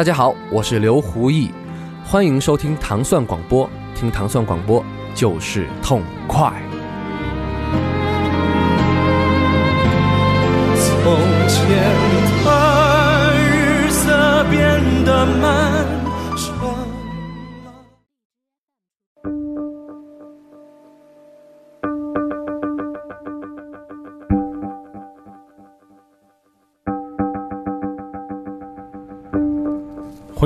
[0.00, 1.52] 大家好，我是刘胡毅，
[2.06, 4.82] 欢迎收听糖蒜广播，听糖蒜广播
[5.14, 6.50] 就是痛快。
[10.74, 11.12] 从
[11.46, 11.68] 前
[12.46, 15.84] 的日色变得慢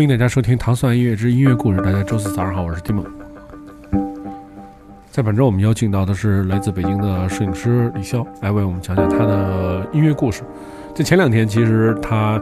[0.05, 1.81] 欢迎大家收听《糖蒜音乐之音乐故事》。
[1.83, 3.03] 大家周四早上好，我是蒂梦。
[5.11, 10.43] 在本周我们邀请到的是来自北京的摄影师李潇，来为我们讲讲他的音乐故事。
[10.95, 12.39] 在前两天，其实他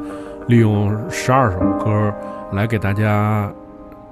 [0.48, 2.12] 利用十二首歌
[2.52, 3.48] 来给大家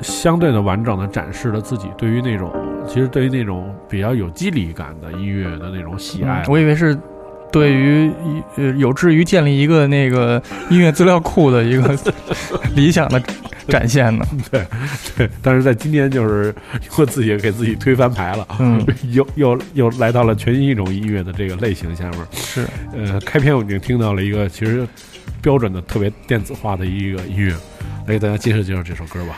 [0.00, 2.52] 相对的完整的展示了自己对于那种
[2.86, 6.44] 其实对于那种比较有肌理感的音乐的那种喜爱。
[6.46, 6.96] 我以为是
[7.50, 8.12] 对于
[8.54, 11.98] 呃有志于建立一个那个音乐资料库的一个
[12.76, 13.20] 理想的
[13.68, 14.66] 展现的， 对，
[15.16, 16.54] 对，但是在今天，就是
[16.96, 24.86] 我自己给自己推翻牌了，嗯， 又又又来到了全新一种音乐的这个类型下面，是，呃，开篇我已经听到了一个其实
[25.42, 27.52] 标准的特别电子化的一个音乐，
[28.06, 29.36] 来给大家介绍介绍这首歌吧，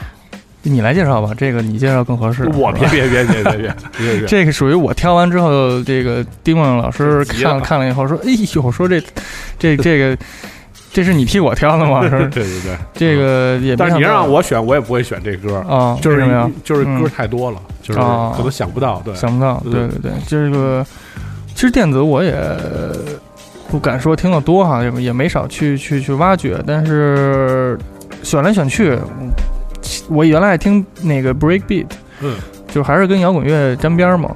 [0.63, 9.03] 你来介绍吧，这个你介绍更合适，我别别别别别别，这个属于我挑完之后，这个丁梦老师看看了以后说，哎呦，说这
[9.59, 10.17] 这这个。
[10.93, 16.51] 这是你替我挑的吗？” 说对对对，这个也但是你让我选，我也不会选这歌，啊，就是什么呀？
[16.63, 18.33] 就是歌嗯太多了，就是哦。
[18.37, 19.99] 可能想不到，对，想不到，嗯对对。
[20.03, 20.85] 对，这个
[21.55, 22.35] 其实电子我也
[23.71, 27.79] 不敢说听得多哈，也也没少去去去挖掘，但是
[28.23, 29.31] 选来选去，嗯
[30.09, 31.87] 我原来爱听那个 break beat，
[32.21, 32.37] 嗯，
[32.73, 34.31] 就还是跟摇滚乐沾边儿嘛。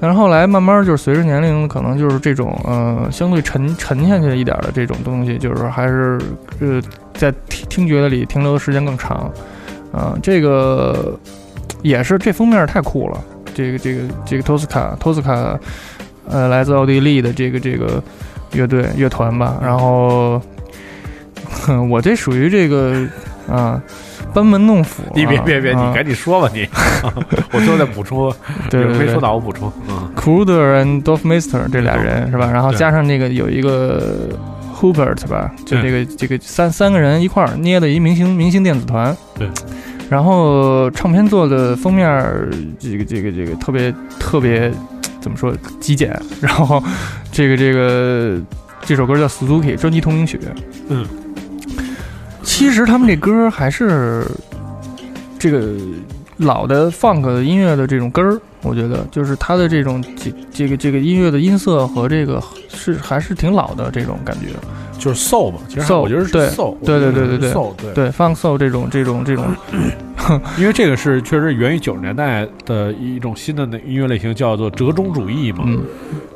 [0.00, 6.20] 但是后来慢慢就是随着年龄，可能就是这种呃相对沉沉下去一点的这种东西，就是还是
[6.60, 6.80] 呃
[7.14, 9.30] 在听听觉里停留的时间更长。
[9.92, 11.18] 啊、这个
[11.80, 15.58] 也是这封面太酷了，这个这个这个托斯卡托斯卡，
[16.28, 18.02] 呃，来自奥地利的这个这个
[18.52, 19.58] 乐队乐团吧。
[19.62, 20.42] 然后，
[21.88, 23.08] 我这属于这个
[23.48, 23.80] 啊，
[24.36, 25.12] 班门弄斧啊。
[25.14, 26.68] 你别别别，啊你赶紧说吧你，
[27.52, 28.30] 我最后再补充，
[28.68, 32.50] 对对对没说到我补充，嗯 Kruder and Dorfmeister 这俩人是吧？
[32.52, 34.28] 然后加上那个有一个
[34.78, 39.16] Hubert 吧，就这个这个三三个人一块儿捏的一明星明星电子团。
[39.38, 39.48] 对。
[40.08, 42.06] 然后唱片做的封面，
[42.78, 44.70] 这个这个这个特别特别
[45.20, 46.80] 怎么说极简，然后
[47.32, 48.40] 这个这个
[48.82, 50.38] 这首歌叫 Suzuki 专辑同名曲。
[50.88, 51.04] 嗯，
[52.46, 54.24] 其实他们这歌还是
[55.38, 55.74] 这个
[56.38, 64.46] 老的 funk 音乐的这种根儿，我觉得就是它的这种这这个这个音乐的音色和这个是还是挺老的这种感觉。
[64.98, 67.92] 就是 soul 嘛，其实 soul，我觉得是 soul，对对对对对 soul 对。
[67.92, 69.44] 对 funk soul 这种这种这种，
[70.56, 75.64] 因为这个是确实源于九十年代的一种新的那音乐类型，叫做折中主义嘛。
[75.66, 75.82] 嗯，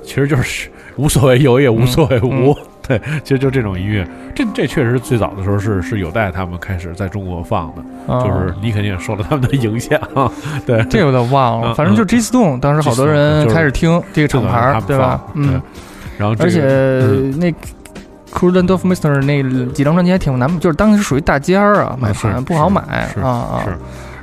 [0.04, 2.56] 其实就是无所谓有也无所谓无，嗯
[2.98, 4.06] 对， 其实就这种音乐。
[4.34, 10.00] 这这确实最早的时候是是有待他们开始在中国放的，啊就是你肯定也受了他们的影响，
[10.66, 15.20] 对，这有点忘了，嗯反正就 J Stone，当时好多人开始听这个厂牌对吧？
[15.34, 15.60] 嗯，
[16.18, 19.42] 然后这个而且嗯那 c r u d e n Dorfmeister 那
[19.72, 23.76] 几张专辑还挺难，就是当时属于大尖儿啊，买是盘不好买是啊啊是，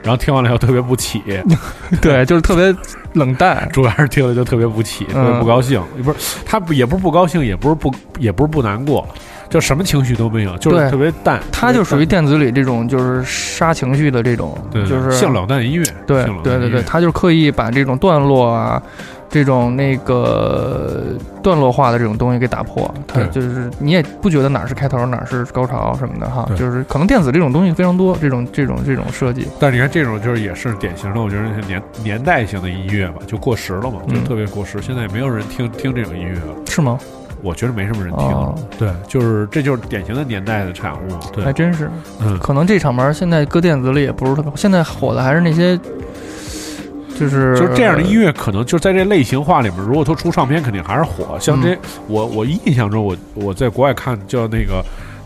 [0.04, 1.22] 然后听完了以后特别不起，
[2.02, 2.74] 对，就是特别
[3.14, 9.08] 冷淡，主要是听了就特别不起，特别嗯不高兴，不是他也不是不高兴，也不是不也不是不难过，
[9.50, 18.82] 就什么情绪都没有，就是特别淡，他就属于电子里这种就是杀情绪的这种，对，就是像冷淡音乐，对对对对，他就刻意把这种段落啊，
[19.30, 21.04] 这种那个
[21.44, 22.94] 段落化的这种东西给打破。
[23.08, 29.48] 他对就是你也不觉得哪儿是开头，哪儿是高潮什么的哈，就是可能电子这种东西非常多，这种这种这种设计。
[29.60, 34.82] 但是你看这种就是也是典型的，我觉得是年年代型的音乐吧，就过时了嘛，就嗯特别过时。
[34.82, 37.00] 现在也没有人听听这种音乐了，是吗？
[37.44, 38.38] 我觉得没什么人听了。
[38.38, 40.98] 哦对，就是这就是典型的年代的产物。
[41.32, 41.88] 对还，真是，
[42.20, 45.80] 嗯，可能这场门现在搁电子里也不是特别，现在火的还是那些，
[47.20, 51.38] 就是就是这样的音乐，可能就在这类型化里面，如果他出唱片，肯定还是火。
[51.40, 51.78] 像这，
[52.08, 54.84] 我我印象中，我我在国外看叫那个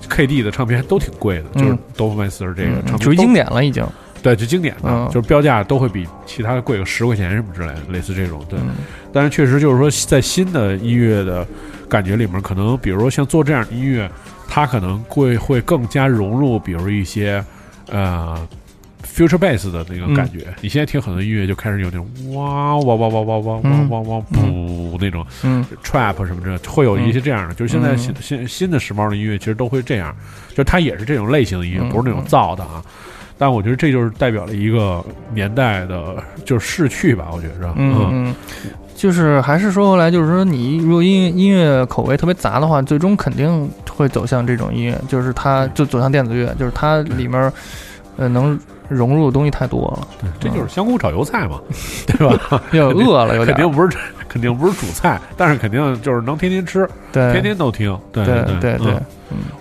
[0.10, 3.86] KD 的唱片都挺贵的，就是嗯 d o v e m e s t e r 这个嗯唱片属于经典了已经。
[4.24, 8.40] 对，就经典的，嗯就是标价都会比其他的贵个十块钱什么之类的，类似这种。
[8.48, 8.76] 对，嗯
[9.12, 11.46] 但是确实就是说，在新的音乐的
[11.90, 14.08] 感觉里面，可能比如说像做这样的音乐，
[14.48, 17.44] 它可能会会更加融入，比如一些
[17.90, 18.38] 呃
[19.04, 20.48] future bass 的那个感觉。
[20.62, 27.54] 你现在听很多音乐就开始有那种哇哇哇哇哇哇哇哇哇噗那种嗯 trap 什么的，会有一些这样的。
[27.54, 30.16] 就是现在嗯新新新的时髦的音乐，其实都会这样，
[30.56, 32.84] 就它也是这种类型的音乐，嗯不是那种造的啊。
[33.38, 37.30] 但我觉得这就是代表了一个年代的，就是逝去吧。
[37.32, 38.36] 我觉着，嗯嗯，
[38.96, 47.52] 就是还是说回来，就是说你如果音乐音乐口味特别杂的话，最终肯定会走向这种音乐，就是它就走向电子乐，就是它里面
[48.18, 48.60] 呃能
[48.96, 51.60] 融入的东西太多了，对这就是香菇炒油菜嘛，
[52.08, 52.62] 对吧？
[52.72, 53.98] 有点饿了，有点肯定不是
[54.28, 57.98] 肯定不是主菜，但是肯定就是能天天吃，对天天都听。
[58.12, 58.94] 对对对对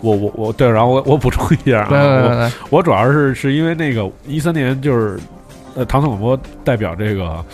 [0.01, 5.19] 我我我对，然后我我补充一下啊，我我主要是是因为那个一三年就是，
[5.77, 7.45] 呃，唐宋广播代表这个，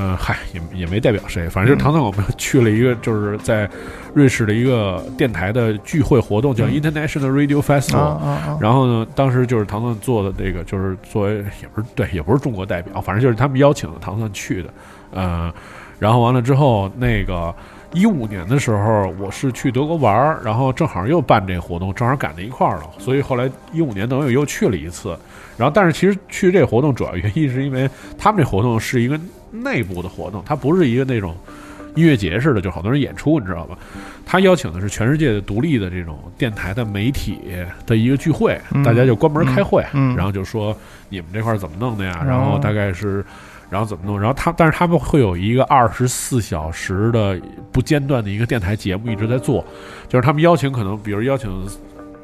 [0.00, 3.68] 呃，嗨，也也没代表谁，反正就是唐宋广播去了一个就是在
[4.14, 8.18] 瑞士的一个电台的聚会活动，叫嗯 International Radio Festival。
[8.58, 14.70] 然后呢，当时就是唐宋做的这个，就是作为也不是对，也不是中国代表，反正就是他们邀请了唐宋去的，
[15.12, 15.52] 呃，
[15.98, 17.54] 然后完了之后，那个
[17.92, 25.14] 一五年的时候，我是去德国玩儿，然后正好又办这个活动，正好赶在一块儿了，所以后来一五年等于又去了一次。
[25.60, 29.20] 然后，但是其实去这个活动主要原因是因为他们这活动是一个
[29.50, 31.36] 内部的活动，它不是一个那种
[31.94, 33.78] 音乐节似的，就好多人演出，你知道吧？
[34.24, 37.38] 他邀请的是全世界的独立的这种电台的媒体
[37.84, 39.84] 的一个聚会，嗯大家就关门开会，
[40.16, 40.76] 然后就说
[41.08, 42.20] 你们这块儿怎么弄的呀？
[42.22, 43.24] 哦然后大概是。
[43.70, 44.18] 然后怎么弄？
[44.18, 47.40] 然后他，但是他们会有一个二十四小时的
[47.70, 49.64] 不间断的一个电台节目一直在做，
[50.08, 51.48] 就是他们邀请可能，比如邀请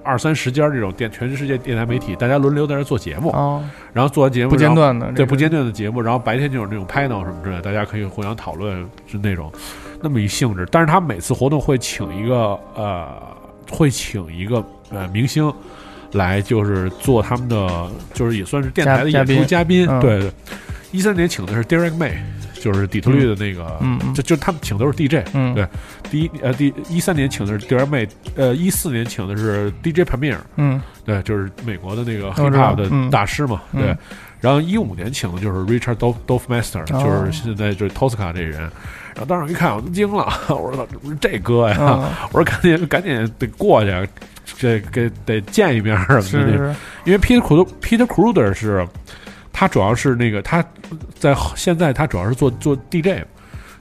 [0.06, 3.62] 二三十家这种电全世界电台媒体，大家轮流在那做节目，哦，
[3.92, 9.52] 然后做完节目不间断的，对不间断的节目，然后白天就有那种 panel 什么之类的，大家可以互相讨论，是那种
[10.00, 10.66] 那么一性质。
[10.70, 13.08] 但是他每次活动会请一个呃，
[13.70, 15.52] 会请一个呃明星
[16.12, 19.86] 来，就是做他们的，就是也算是电台的演出嘉宾嘉宾。
[19.88, 20.32] 嗯对对，
[20.92, 22.12] 一三年请的是 Derek May，
[22.60, 25.26] 就是底特律的那个，嗯嗯就就他们请都是 DJ。
[25.34, 25.66] 嗯对
[26.10, 30.38] 第一呃第一三年请的是 Derek May，呃一四年请的是 DJ Premier。
[30.56, 33.96] 嗯对，就是美国的那个 hip hop 的嗯大师嘛，嗯对。
[34.40, 38.60] 然后一五年请的就是 Richard Dolph Dolphmaster，、哦就是现在就是 Tosca 这人。
[38.60, 40.86] 然后当时我一看，我都惊了， 我说
[41.20, 41.76] 这哥呀？
[41.80, 44.08] 嗯，我说赶紧赶紧得过去，
[44.58, 46.22] 这给得见一面什么的。
[46.22, 46.74] 是是，
[47.04, 48.86] 因为 Peter Peter Cruder 是，
[49.58, 50.62] 他主要是那个他
[51.18, 53.24] 在现在他主要是做做 DJ，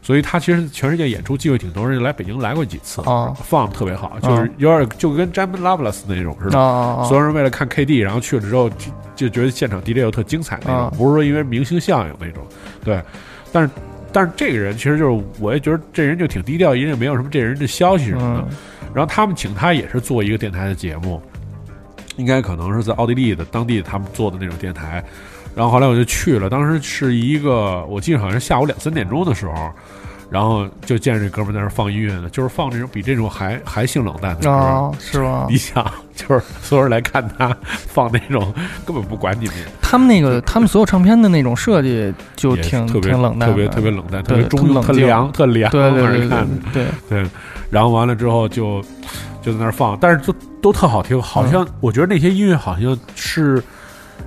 [0.01, 6.57] 所以他其实全世界演出机会挺多，人来北京来过几次，哦放的特别好，就是有点就跟 Jam Loveless 那种似的。
[6.57, 12.41] 哦所有人为了看 KD，然后去了之后就就觉得现场 DJ 又特精彩那种，啊不是说因为明星效应那种，
[12.81, 13.01] 对。
[13.51, 13.69] 但是
[14.13, 18.47] 但是这个人其实就是我也觉得这人就挺低调，因为没有什么这人的消息什么的。
[18.49, 18.57] 嗯
[18.95, 21.21] 然后他们请他也是做一个电台的节目，
[22.15, 25.03] 应该可能是在奥地利的当地他们做的那种电台。
[25.55, 29.71] 然后后来我就去了，当时是一个我记得好像是下午两三点钟的时候，
[30.29, 34.49] 然后就见着这哥们儿在那儿放音乐呢，就是放这种比这种还还性冷淡的歌。
[34.49, 35.55] 哦，是吗你？
[35.57, 37.55] 想，就是所有人来看他
[37.87, 38.53] 放那种，
[38.85, 45.71] 根本不管你们，他们那个他们所有唱片的那种设计就挺特别挺冷淡，特别特别冷淡，特别中庸，特冷特凉，特凉，
[46.73, 47.25] 对对。
[47.69, 48.81] 然后完了之后就
[49.41, 53.61] 就在那儿放，但是都都特好听，好像、我觉得那些音乐好像是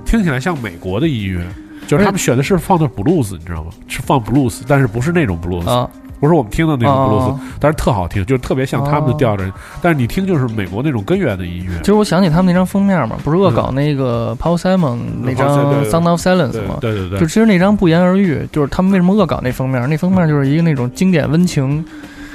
[0.05, 1.45] 听起来像美国的音乐。
[1.87, 3.71] 就是他们选的是放的 blues，你知道吗？
[3.87, 5.89] 是放 blues，但是不是那种 blues，、啊，
[6.21, 9.51] 不是我们听的那种 blues，、哦但是特好听，就是特别像他们的调着。
[9.81, 11.87] 但是你听就是美国那种根源的音乐其。
[11.87, 15.49] 实我想起他们那张封面嘛，不是恶搞那个 Paul Simon 那张
[15.87, 16.77] Sound of Silence 对》吗？
[16.79, 19.89] 对对对就，其实那张不言而喻，就是他们为什么恶搞那封面？
[19.89, 21.83] 那封面就是一个那种经典温情，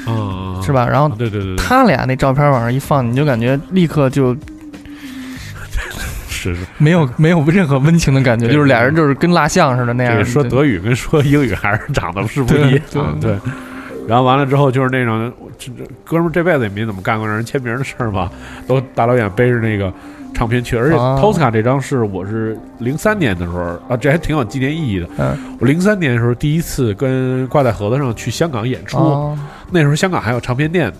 [0.07, 0.88] 嗯，是吧？
[0.89, 4.36] 然后对对对对，他俩那照片往上一放，你就感觉立刻就
[6.43, 10.25] 是是，没有没有任何温情的感觉，就是俩人就是跟蜡像似的那样这个。
[10.25, 13.39] 说德语跟说英语还是长得是不一样，对对。
[14.07, 18.29] 然后完了之后就是那种，这这哥们儿这辈子也没怎么干过让人签名的事儿嘛，
[18.67, 19.93] 都大老远背着那个
[20.33, 25.07] 唱片去，而且啊 Tosca 这张是我是零三年的时候啊，这还挺有纪念意义的。
[25.19, 29.39] 嗯我零三年的时候第一次跟挂在盒子上去香港演出，哦，
[29.71, 30.91] 那时候香港还有唱片店，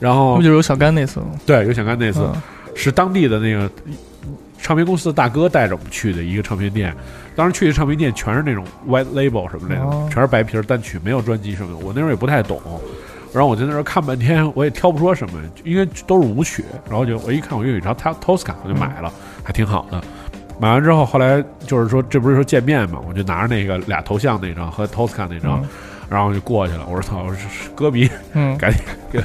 [0.00, 1.26] 然后不就是有小甘那次吗？
[1.46, 2.42] 对有小干那次，嗯
[2.74, 3.70] 是当地的那个
[4.58, 6.94] 唱片公司的大哥带着我们去的一个唱片店。
[7.34, 11.86] 当时去的唱片店全是那种 white label 什么那种，哦全是白皮儿单曲，没有专辑什么的。
[11.86, 12.60] 我那时候也不太懂，
[13.32, 16.64] 然后我在那儿看半天，我也挑不出什么，因为都是舞曲。
[16.88, 19.12] 然后就我一看，我又有一张 To- Tosca，我就买了，
[19.44, 20.02] 还挺好的。
[20.60, 25.68] 买完之后，后来就是说，这不是说见面嘛，我就拿着那个俩头像那张和 Tosca 那张，嗯
[26.08, 26.80] 然后就过去了。
[26.86, 27.38] 我说操，我说
[27.74, 28.80] 歌迷嗯， 赶紧
[29.12, 29.20] 给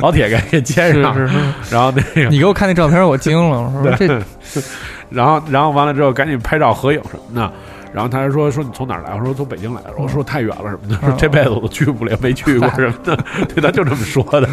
[0.00, 1.40] 老铁赶紧接上，是是是，
[1.74, 4.22] 然后那个你给我看那照片，我惊了，我说这
[5.10, 7.52] 然后然后完了之后赶紧拍照合影什么的，
[7.92, 9.14] 然后他还说说你从哪儿来？
[9.14, 9.92] 我说从北京来的。
[9.96, 13.16] 我说太远了什么的，嗯说这辈子我都去不了，没去过什么的。
[13.54, 14.48] 对，他就这么说的。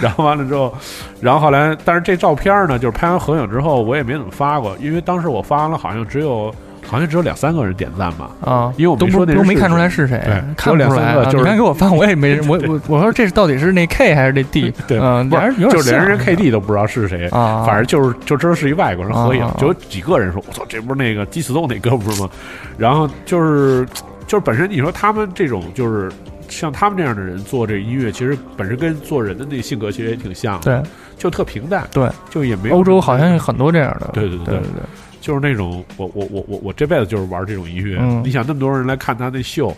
[0.00, 0.74] 然后完了之后，
[1.20, 6.52] 然后后来，但是这照片呢，就是拍完合影之后，我也没怎么发过，因为当时我发完了，好像只有
[6.86, 8.30] 好像只有两三个人点赞吧。
[8.40, 11.14] 啊，因为我都说那人是不都没看出来是谁，对看不出来啊。
[11.14, 14.72] 有两三个就是你看给我发，我也没我我我说这是到底是那 K 还是那 D？
[14.86, 17.28] 对嗯，不俩人有点就是连人像 KD 都不知道是谁。
[17.28, 22.28] 啊，反正就是就知道是一外国人合影啊，就有几个人说：“我操，这不是那个基斯动那哥们儿吗？”
[22.76, 23.86] 然后就是
[24.26, 26.10] 就是本身你说他们这种就是
[26.48, 34.82] 像他们这样的人做这音乐，其实本身跟做人的那个性格其实也挺像的，对就特平淡，对，就也没有欧洲好像有很多这样的，对对对对对对，
[35.22, 37.96] 就是那种我我我我我这辈子就是玩这种音乐。
[38.00, 39.74] 嗯你想那么多人来看他那秀，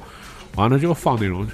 [0.56, 1.46] 完了就放那种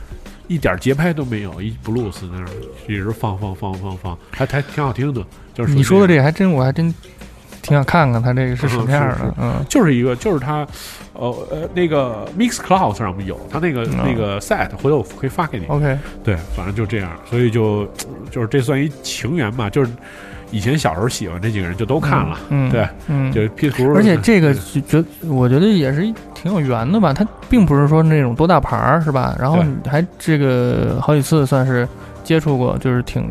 [0.49, 2.47] 一点节拍都没有，一布鲁斯那儿
[2.87, 5.23] 一直放放放放放，还还挺好听的。
[5.53, 6.95] 就是你说的这这个还真我还真
[7.61, 10.67] 挺想看看他这个是什么样嗯是的， 嗯就是一个就是他，
[11.13, 15.67] 呃呃那个 Mix Cloud 上面有他那个、嗯那个 set，回头我可以发给你。
[15.67, 17.87] ，OK，对，反正就这样，所以就
[18.31, 19.91] 就是这算一情缘吧，就是
[20.51, 26.03] 以前小时候喜欢这几个人就都看了，嗯，对，嗯，就 P 图，而且这个就觉我觉得也是
[26.35, 29.37] 挺有缘的吧，他并不是说那种多大牌儿是吧？
[29.39, 31.87] 然后还这个好几次算是
[32.25, 33.29] 接触过，就是挺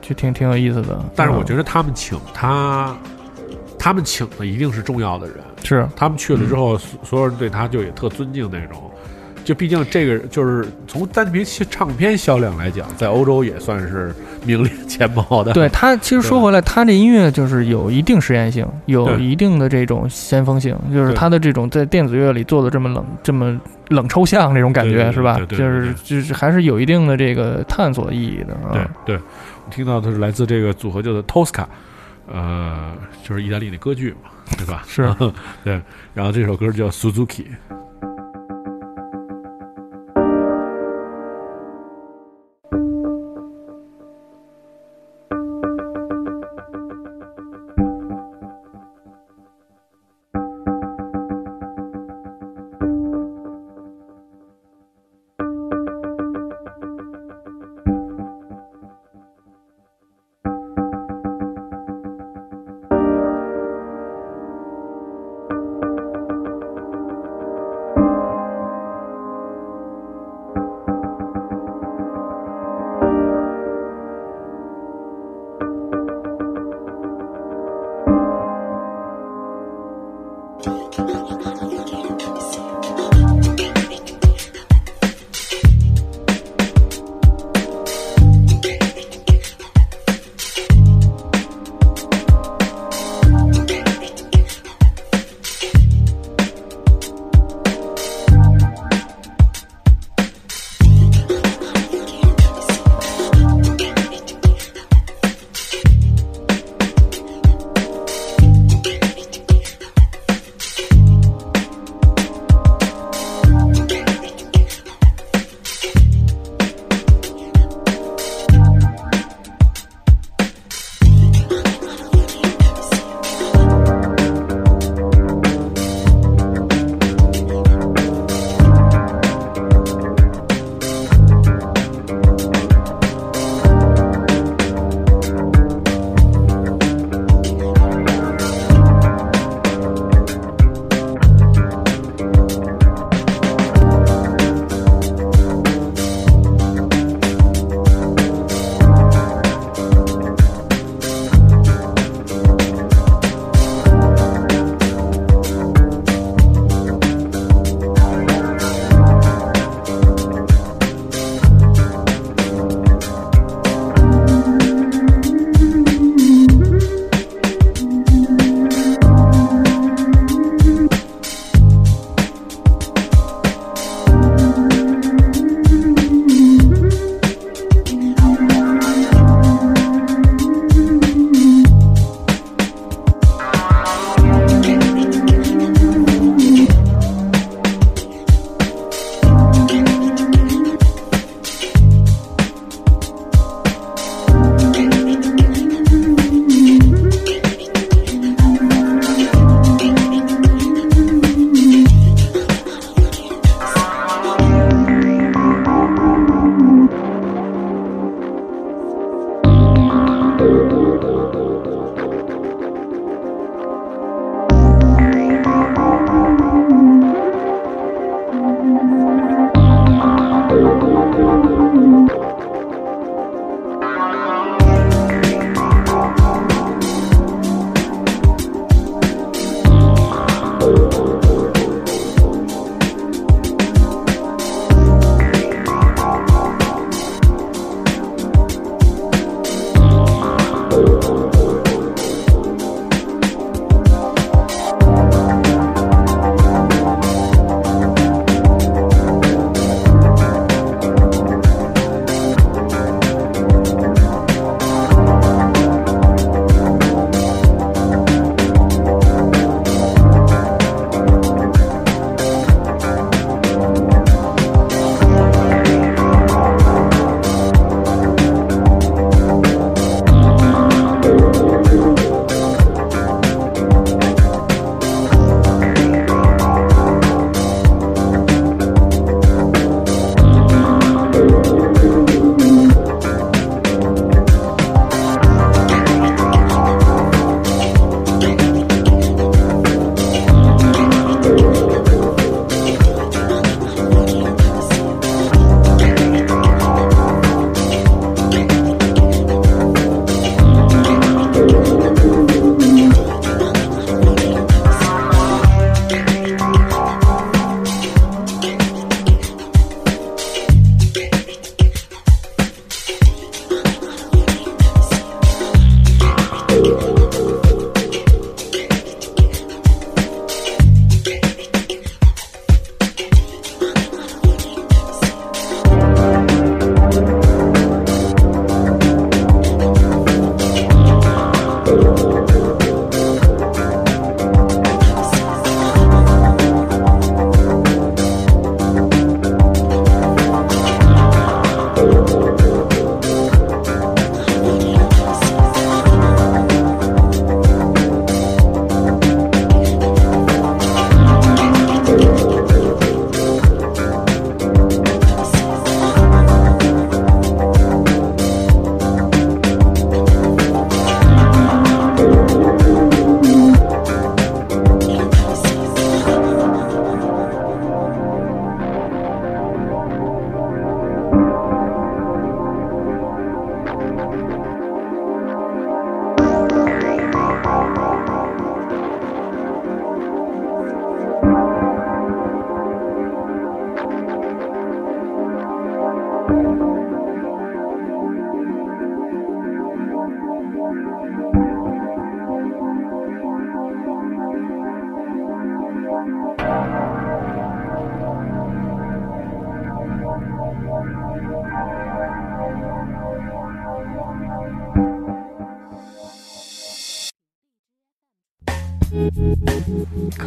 [0.00, 0.98] 就挺挺有意思的。
[1.14, 2.96] 但是我觉得得他们请他，
[3.78, 8.90] 他们请的一定是重要的人，是他们去了之后，所所有人对他就也特尊敬那种。
[9.44, 15.52] 就毕竟这个就是从单凭唱片销量来讲，在欧洲也算是名列前茅的。
[15.52, 25.38] 对他其实说回来，他这音乐就是有一定实验性，有一定的这种先锋性，就是他的这种在电子乐里做的这么冷这么冷抽象这种感觉是吧？
[25.48, 28.72] 就是就是还是有一定的这个探索意义的啊。
[28.72, 31.64] 对对，我听到的是来自这个组合叫做 Tosca，
[32.32, 34.82] 呃，就是意大利的歌剧嘛，对吧？
[34.86, 35.08] 是
[35.64, 35.80] 对，
[36.14, 37.44] 然后这首歌叫 Suzuki。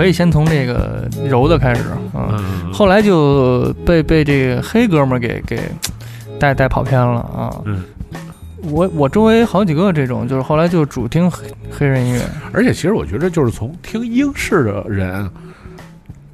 [0.06, 1.82] 可以先从这个柔的开始，
[2.14, 2.30] 嗯，
[2.64, 5.60] 嗯，后来就被被这个黑哥们儿给给
[6.40, 7.50] 带带跑偏了啊。
[7.66, 7.84] 嗯，
[8.70, 12.22] 我我周围好几个这种，就是后来就主听黑黑人音乐，
[12.54, 15.28] 而且其实我觉得，就是从听英式的人，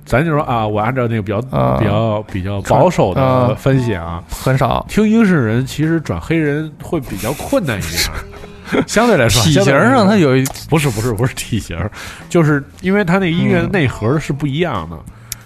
[0.05, 4.85] 咱就说啊，我按照那个比较、啊比较比较保守的啊分析啊，很少。
[4.89, 11.77] 听英式人其实转黑人会比较困难一点， 相对来说，体型上他有一不是不是不是体型，
[12.31, 14.97] 就是因为它那音乐的嗯内核是不一样的。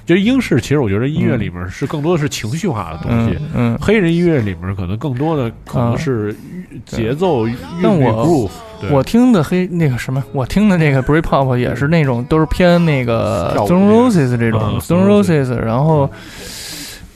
[0.06, 6.36] 就是英式，其实我觉得音乐里面是更多的是情绪化的东西，嗯嗯，黑人音乐里面可能更多的可能是
[6.86, 8.92] 节奏、韵律、但我 groove。
[8.92, 16.08] 我听的黑那个什么，我听的那个 Britpop 也是那种都是偏那个 Stone 那个 Roses 这种嗯 Stone Roses，然后。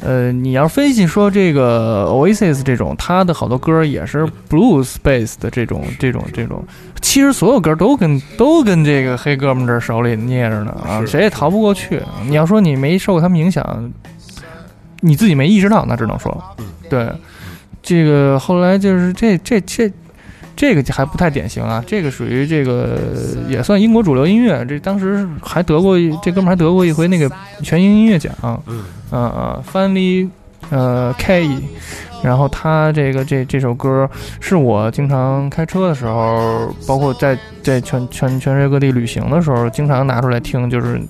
[0.01, 6.63] 呃，你要分析说这个 Oasis 这种，他的好多歌也是 blues base 的这种这种这种，
[7.01, 12.01] 其实所有歌都跟都跟这个黑哥们这手里捏着呢啊，谁也逃不过去。
[12.27, 13.91] 你要说你没受过他们影响，
[15.01, 16.41] 你自己没意识到，那只能说，
[16.89, 17.12] 对，
[17.83, 19.91] 这个后来就是这这这
[20.60, 23.00] 这个还不太典型啊，这个属于这个
[23.48, 27.32] 也算英国主流音乐，这当时还得过一这哥们还得过一回那个
[27.63, 30.28] 全英音乐奖，嗯嗯嗯，Finally，
[30.69, 31.48] 呃，K，
[32.22, 34.10] 然后他这个这这首歌
[34.41, 41.02] 是我经常开车的时候，包括在在全全全世界各地旅行的时候，经常拿出来听，就是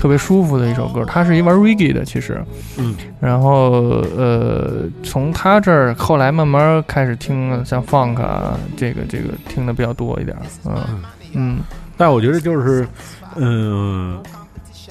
[0.00, 1.04] 特别舒服的一首歌。
[1.04, 2.42] 他是一玩 reggae 的，其实，
[2.78, 10.34] 嗯，然后呃，从他这儿后来慢慢开始听像 funk 啊，这个这个听的比较多一点，
[10.64, 11.02] 嗯。
[11.34, 11.58] 嗯。
[11.98, 12.88] 但我觉得就是，
[13.36, 14.18] 嗯，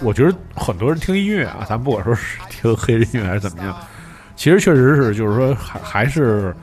[0.03, 3.75] 我觉得很多人听音乐啊，咱不管说是听黑人音乐还是怎么样，
[4.35, 6.55] 其实确实是就是说还还是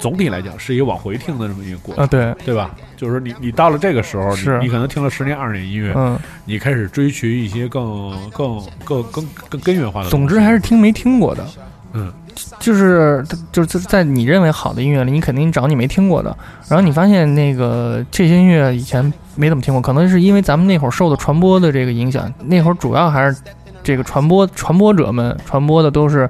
[0.00, 2.74] 总体来讲是一个往回听的这么一个过程，啊对，对吧？
[3.04, 10.08] 就是你你到了这个时候，是你你可能听了十年二十年音乐，嗯，你开始追寻一些更更更更更根源化的。
[10.08, 11.46] 总之还是听没听过的。
[11.92, 12.10] 嗯，
[12.58, 16.34] 就是就是在你认为好的音乐里，你肯定找你没听过的，
[16.66, 23.36] 然后你发现那个这些音乐以前没怎么听过，可能是因为咱们那会儿受的传播的这个影响，那会儿主要还是
[23.82, 26.28] 这个传播传播者们传播的都是。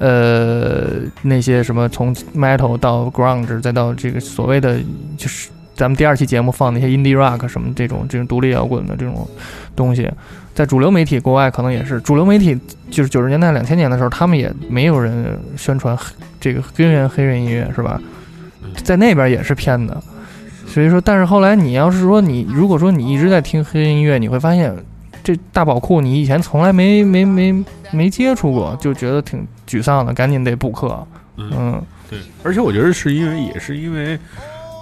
[0.00, 4.78] 呃，那些什么从 metal 到 grunge，再到这个所谓的
[5.16, 9.26] 就是咱们第二期节目放那些 indie rock 什么这种这种独立摇滚的这种
[9.76, 10.10] 东西，
[10.52, 12.58] 在主流媒体国外可能也是主流媒体，
[12.90, 18.00] 就是九十年代两千年的时候，他们也没有人宣传黑这个根源黑人音乐是吧？
[18.82, 20.02] 在那边也是偏的，
[20.66, 24.74] 所以说，但是后来你要是说你如果说你一直在听黑人音乐，你会发现
[25.22, 31.06] 这大宝库你以前从来没没没没接触过，就觉得挺沮丧的，赶紧得补课。
[31.36, 31.52] 嗯。
[31.56, 31.82] 嗯。
[32.10, 34.18] 对，而且我觉得是因为也是因为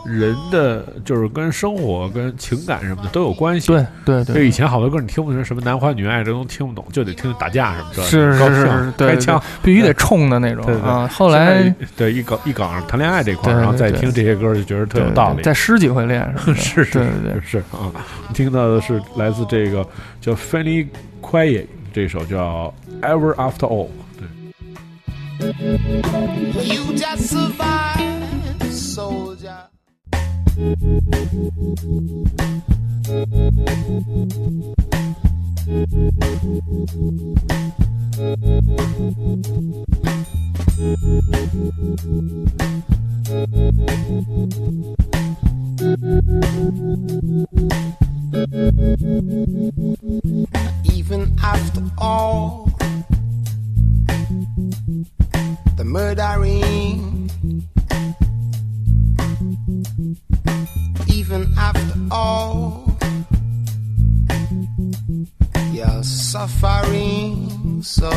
[0.07, 3.69] 人的就是跟生活跟情感什么的都有关系。
[3.69, 9.43] 对对对，就以前好多歌你听不清，什么男欢女爱这都听不懂，就得听打架什么的，是是是是，对对开枪。
[9.63, 11.09] 必须得冲的那种对对啊。
[11.09, 15.43] 后来对一搞一搞上谈恋爱这块儿，然后再听这些歌，就觉得特有道理。
[15.43, 17.43] 再湿几回练是 是是对对对。
[17.45, 17.91] 是啊，
[18.33, 19.87] 听到的是来自这个
[20.21, 20.87] 叫 Fanny
[21.21, 23.89] Quiet 这首叫 Ever After All。
[25.39, 25.49] 对
[26.65, 29.66] ，You just survived, soldier.
[30.57, 30.73] Even
[51.43, 52.71] after all
[55.77, 57.31] the murdering,
[61.27, 62.97] even after all
[65.73, 68.11] your suffering, so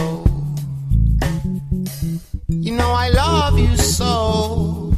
[2.50, 4.93] you know I love you so.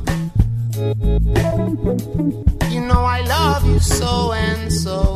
[2.70, 5.16] You know I love you so and so.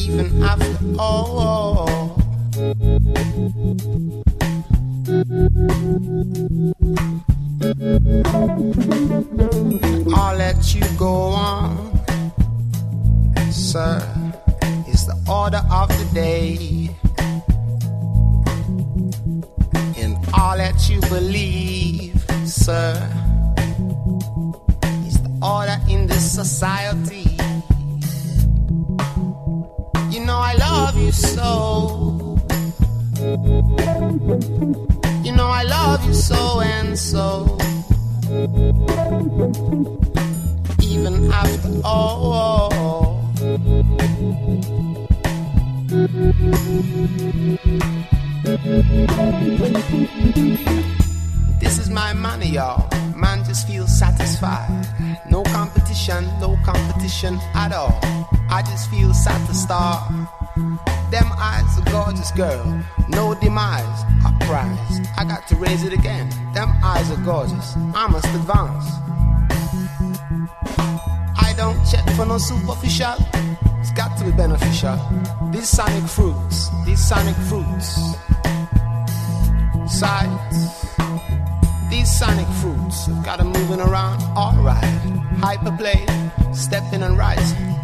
[0.00, 2.10] Even after all.
[7.62, 7.68] I'll
[10.34, 12.00] let you go on,
[13.50, 14.00] sir.
[14.88, 16.88] It's the order of the day.
[19.98, 22.94] And I'll let you believe, sir.
[25.04, 27.36] It's the order in this society.
[30.10, 32.38] You know I love you so
[36.20, 37.58] so and so.
[40.82, 43.20] Even after all.
[51.58, 52.88] This is my money, y'all.
[53.16, 54.68] Man just feels satisfied.
[55.30, 57.98] No competition, no competition at all.
[58.50, 60.28] I just feel satisfied.
[61.10, 62.84] Them eyes, a gorgeous girl.
[63.08, 65.00] No demise, a prize.
[65.18, 66.28] I got to raise it again.
[66.54, 67.74] Them eyes are gorgeous.
[67.94, 68.86] I must advance.
[71.36, 73.16] I don't check for no superficial.
[73.80, 74.96] It's got to be beneficial.
[75.50, 78.14] These sonic fruits, these sonic fruits.
[79.88, 80.86] Sights.
[81.90, 84.94] These sonic fruits have got 'em moving around alright.
[85.42, 86.06] Hyperplay,
[86.54, 87.79] stepping and rising.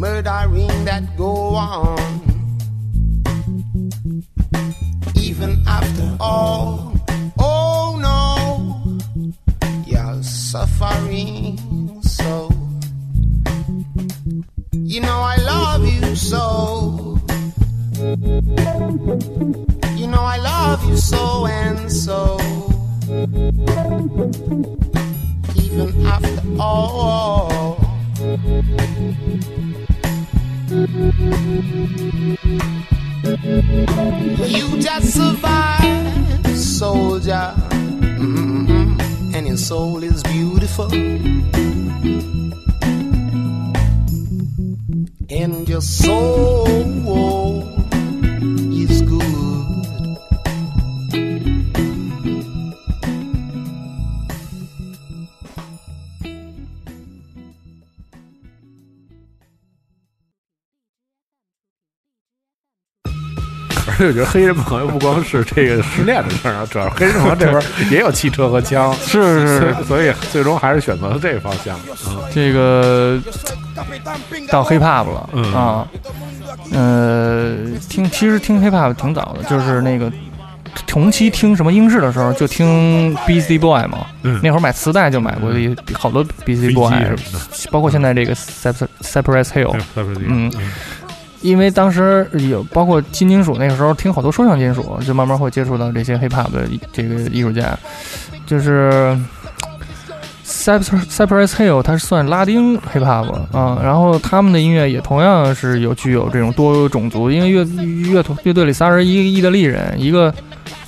[0.00, 2.29] Murdering that go on,
[39.60, 40.90] soul is beautiful.
[45.30, 46.89] And your soul
[64.00, 71.78] 而且我觉得黑人朋友不光是这个失恋的事儿啊，主要是黑人朋友这边也有汽车和枪， 是是是，所以最终还是选择了这个方向。
[72.08, 73.20] 嗯这个
[74.48, 75.86] 到 hip hop 了、嗯啊，
[76.72, 77.56] 呃，
[77.90, 80.10] 听其实听 hip hop 挺早的，就是那个
[80.86, 90.70] 同期听什么英式的时候就听 Beastie Boy 嘛，嗯那会儿买磁带就买过一好多 Beastie 飞 Boy，机什么的，包括现在这个 Hill，嗯嗯
[91.40, 97.78] 因为当时有包括新金属那个时候听好多说唱金属，就慢慢会接触到这些 hip hop 的这个艺术家，
[98.46, 99.16] 就是。
[100.44, 107.64] Cypress Cypress Hill 它是算拉丁 hip hop 啊，然后他们的音乐也同样是有具有这种多种族，因为乐
[108.12, 110.34] 乐团乐队里仨人，一个意大利人，一个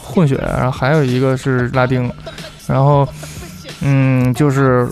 [0.02, 2.10] 混血，然后还有一个是拉丁，
[2.66, 3.08] 然后
[3.80, 4.86] 嗯，就是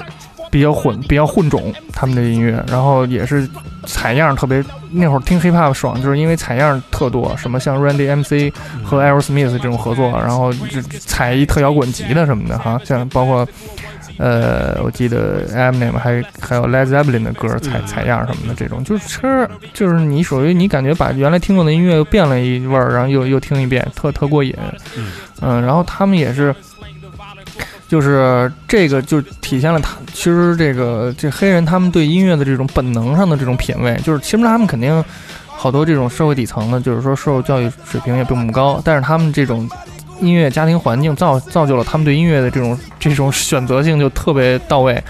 [0.50, 3.48] 比较混比较混种他们的音乐，然后也是
[3.86, 8.52] 采样特别，那会儿听 hip hop 爽，就是因为采样特多，什么像 Randy MC
[8.84, 13.46] 和 Aerosmith 这种合作，然后就采一特摇滚级的什么的哈，像包括。
[14.22, 24.54] 呃，我记得 Eminem 还还有 Led Zeppelin 的歌采采样什么的，这种就是吃，就是你属于你感觉把原来听过的音乐又变了一味儿，然后又又听一遍，特特过瘾。
[25.40, 26.54] 嗯，然后他们也是，
[27.90, 35.05] 就是这个就体现了他其实这个这黑人他们对音乐的这种本能上的这种品味，就是其实他们肯定
[35.48, 39.68] 好多这种社会底层的，就是说受教育水平也并不高，但是他们这种
[40.20, 45.03] 音乐家庭环境造造就了他们对音乐的这种这种选择性就特别到位。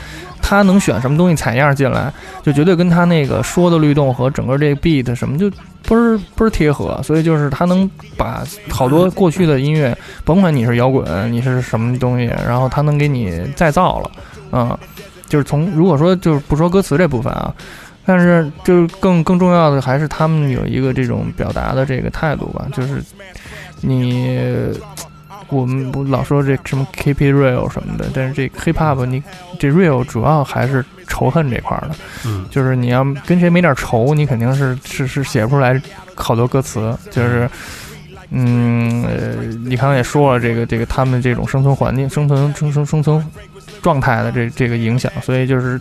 [0.51, 5.49] 他能选什么东西采样进来，就绝对跟他那个说的律动和整个这个 beat 什么就
[5.85, 14.11] 不是不是贴合，所以就是他能把好多过去的音乐，甭管你是摇滚，你是什么东西，然后他能给你再造了，
[14.51, 14.77] 嗯，
[15.29, 17.55] 就是从如果说就是不说歌词这部分啊，
[18.05, 23.01] 但是就是更更重要的还是他们有一个这种表达的这个态度吧，就是
[23.83, 24.37] 你
[25.51, 29.23] 我们不老说这什么 keep it real 什么的，但是这 hip hop 你
[29.59, 32.47] 这 real 主要还是仇恨这块儿的，嗯。
[32.51, 35.81] 就是你要跟谁没点仇，你肯定是是是写不出来
[36.15, 37.49] 好多歌词，就是。
[38.33, 43.27] 嗯，呃，你刚才也说了，这个这个他们这种生存环境、生存生生生存
[43.83, 45.81] 状态的这这个影响，所以就是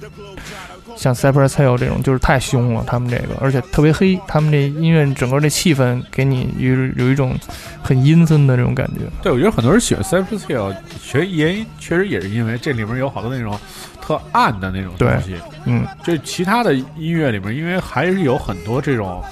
[0.99, 7.33] 像 Cypress Hill 这种，就是太凶了，他们这个，而且特别黑，他们这音乐整个这气氛给你有有一种
[7.81, 9.05] 很阴森的这种感觉。
[9.23, 13.57] 对，我觉得很多人喜欢 Cypress Hill，确也确实也是因为这里面有好多那种
[14.01, 15.35] 特暗的那种东西。
[15.63, 19.23] 嗯，就其他的音乐里面，因为还是有很多这种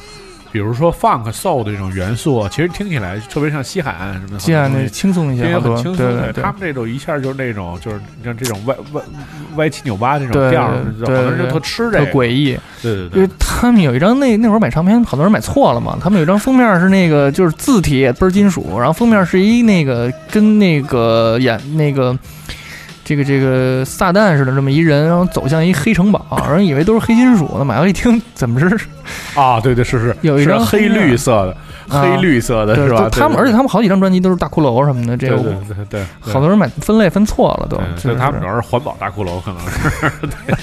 [0.52, 5.98] 比如说 funk soul 的这种元素，其实听起来特别像西海岸什么的，西海岸那轻松一些，很轻松。
[5.98, 9.02] 对他们这种一下就是那种就是像这种歪歪
[9.56, 12.06] 歪七扭八这种调好多人就特吃这个。
[12.06, 12.58] 特诡异。
[12.82, 15.98] 对对对因为，他们有一张那那会儿买唱片，好多人买错了嘛。
[16.02, 22.18] 他们有一张封面是那个就是字体也倍儿金属，然后封面是一那个跟那个演那个
[23.08, 28.78] 这个这个撒旦似的这么一人，然后走向一黑城堡，然后以为都是黑金属呢，买回一听怎么是
[29.34, 33.08] 啊，对对是是，有一张黑绿色的，黑绿色的是吧？
[33.10, 40.12] 他们，而且他们好几张专辑都是大骷髅什么的，这个对对，好多人买分类分错了都嗯，，就他们主要是环保大骷髅，可能是。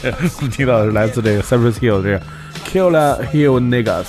[0.02, 2.20] 对，听到的是来自这个 Cypress Hill 这个
[2.70, 4.04] Killer Hill Niggas。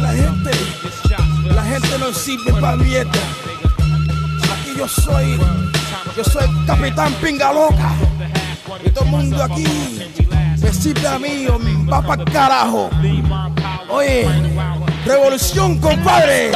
[0.00, 0.50] La gente,
[1.54, 3.10] la gente no sirve pa' mierda.
[4.52, 5.38] Aquí yo soy,
[6.16, 7.94] yo soy Capitán Pinga Loca.
[8.84, 9.66] Y todo el mundo aquí
[10.60, 11.58] me sirve a mí o
[11.90, 12.90] va pa' carajo.
[13.88, 14.28] Oye,
[15.04, 16.52] revolución, compadre.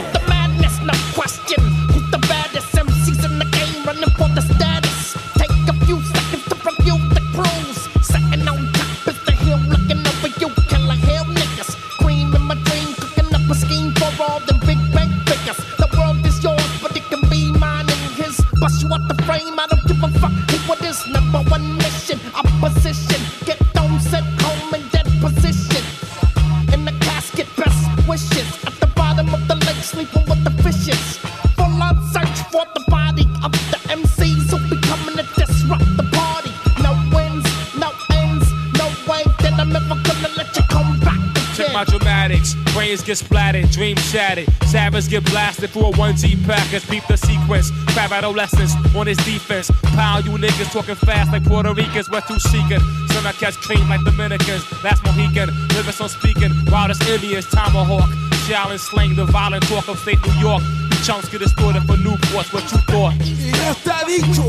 [43.52, 44.48] Get splattered, shattered.
[44.68, 46.88] Savage get blasted through a 1G package.
[46.88, 47.70] Peep the sequence.
[47.92, 49.70] Crab adolescents on his defense.
[49.92, 52.08] Pound you niggas talking fast like Puerto Ricans.
[52.08, 52.80] We're too seeking.
[53.12, 54.64] Son, I catch clean like Dominicans.
[54.82, 55.50] Last Mohican.
[55.74, 56.50] Living so speaking.
[56.70, 57.46] Wildest Indians.
[57.50, 58.08] Tomahawk.
[58.48, 60.62] Challenge slang the violent talk of state New York.
[61.04, 62.52] Chunks get distorted for Newports.
[62.54, 63.14] What you thought?
[63.20, 64.48] Y ya está dicho,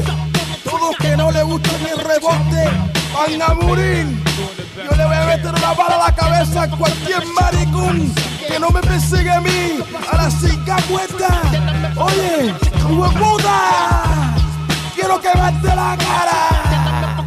[0.64, 2.70] todos que no le gusten el rebote
[3.14, 4.06] van a morir.
[4.78, 8.14] Yo le voy a meter una bala a la cabeza a cualquier maricón
[8.54, 9.80] que no me persigue a mí,
[10.12, 10.30] a la
[10.90, 11.42] vuelta.
[11.98, 12.54] Oye,
[12.88, 14.36] hueputa,
[14.94, 17.24] quiero quemarte la cara.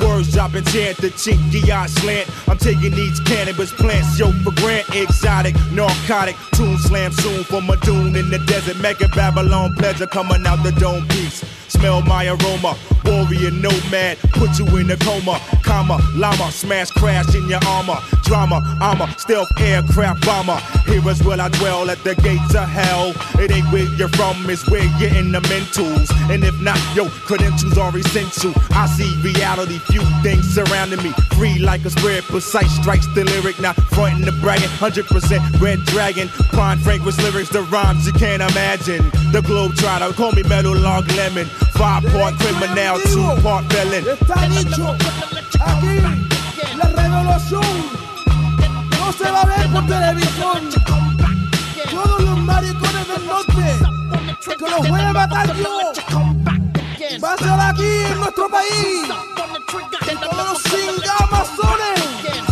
[0.00, 2.26] Words dropping chant the chinky eye slant.
[2.48, 6.36] I'm taking these cannabis plants, yo, for grant exotic, narcotic.
[6.54, 8.78] Tune slam soon for my dune in the desert.
[8.78, 11.44] Mega Babylon pleasure coming out the dome peaks.
[11.68, 15.38] Smell my aroma, warrior nomad, put you in a coma.
[15.62, 17.98] Comma, llama, smash, crash in your armor.
[18.28, 20.60] Drama, I'm a stealth aircraft bomber.
[20.84, 23.14] Here is where I dwell at the gates of hell.
[23.40, 26.12] It ain't where you're from, it's where you're in the mentals.
[26.28, 28.52] And if not, yo, credentials are essential.
[28.72, 31.12] I see reality, few things surrounding me.
[31.40, 34.68] Free like a spread, precise strikes the lyric, not frontin' the bragging.
[34.76, 39.08] 100% red dragon, prime fragrance lyrics, the rhymes you can't imagine.
[39.32, 41.46] The globe trotter, call me metal log lemon.
[41.80, 44.04] Five part criminal, two part felon.
[44.04, 44.94] Está dicho,
[45.64, 48.07] aquí la revolución
[49.18, 50.68] se va a ver por televisión.
[51.90, 53.78] Todos los maricones del norte
[54.58, 55.92] que los voy a matar yo.
[57.22, 59.08] Va a ser aquí en nuestro país.
[60.20, 62.47] Todos los cingamazones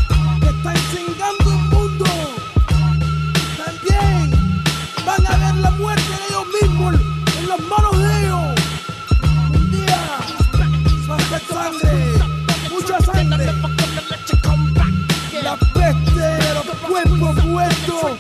[16.97, 18.19] de los cuerpos muertos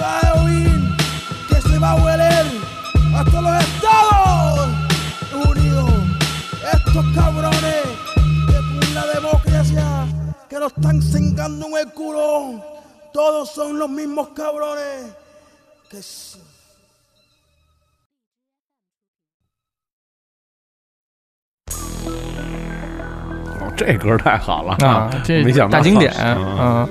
[0.00, 0.96] va a oír
[1.48, 2.46] que se va a hueler
[3.14, 4.68] hasta los Estados
[5.48, 5.90] Unidos.
[6.72, 7.84] Estos cabrones
[8.46, 10.06] de la democracia
[10.48, 12.62] que nos están cingando en el culo,
[13.12, 15.12] todos son los mismos cabrones
[15.88, 16.00] que...
[23.76, 26.88] 这歌太好了啊，这没想到大经典嗯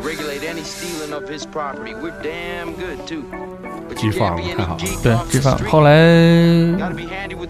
[3.93, 5.65] G Funk 太好了，对 G Funk。
[5.67, 5.93] 后来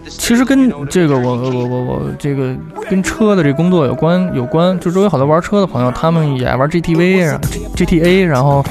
[0.08, 2.54] 其实跟这个我我我我这个
[2.88, 7.40] 跟车的这工作有关有关，就周围好多玩车的朋友，他们也爱玩 GTV 啊
[7.74, 8.64] GTA，然后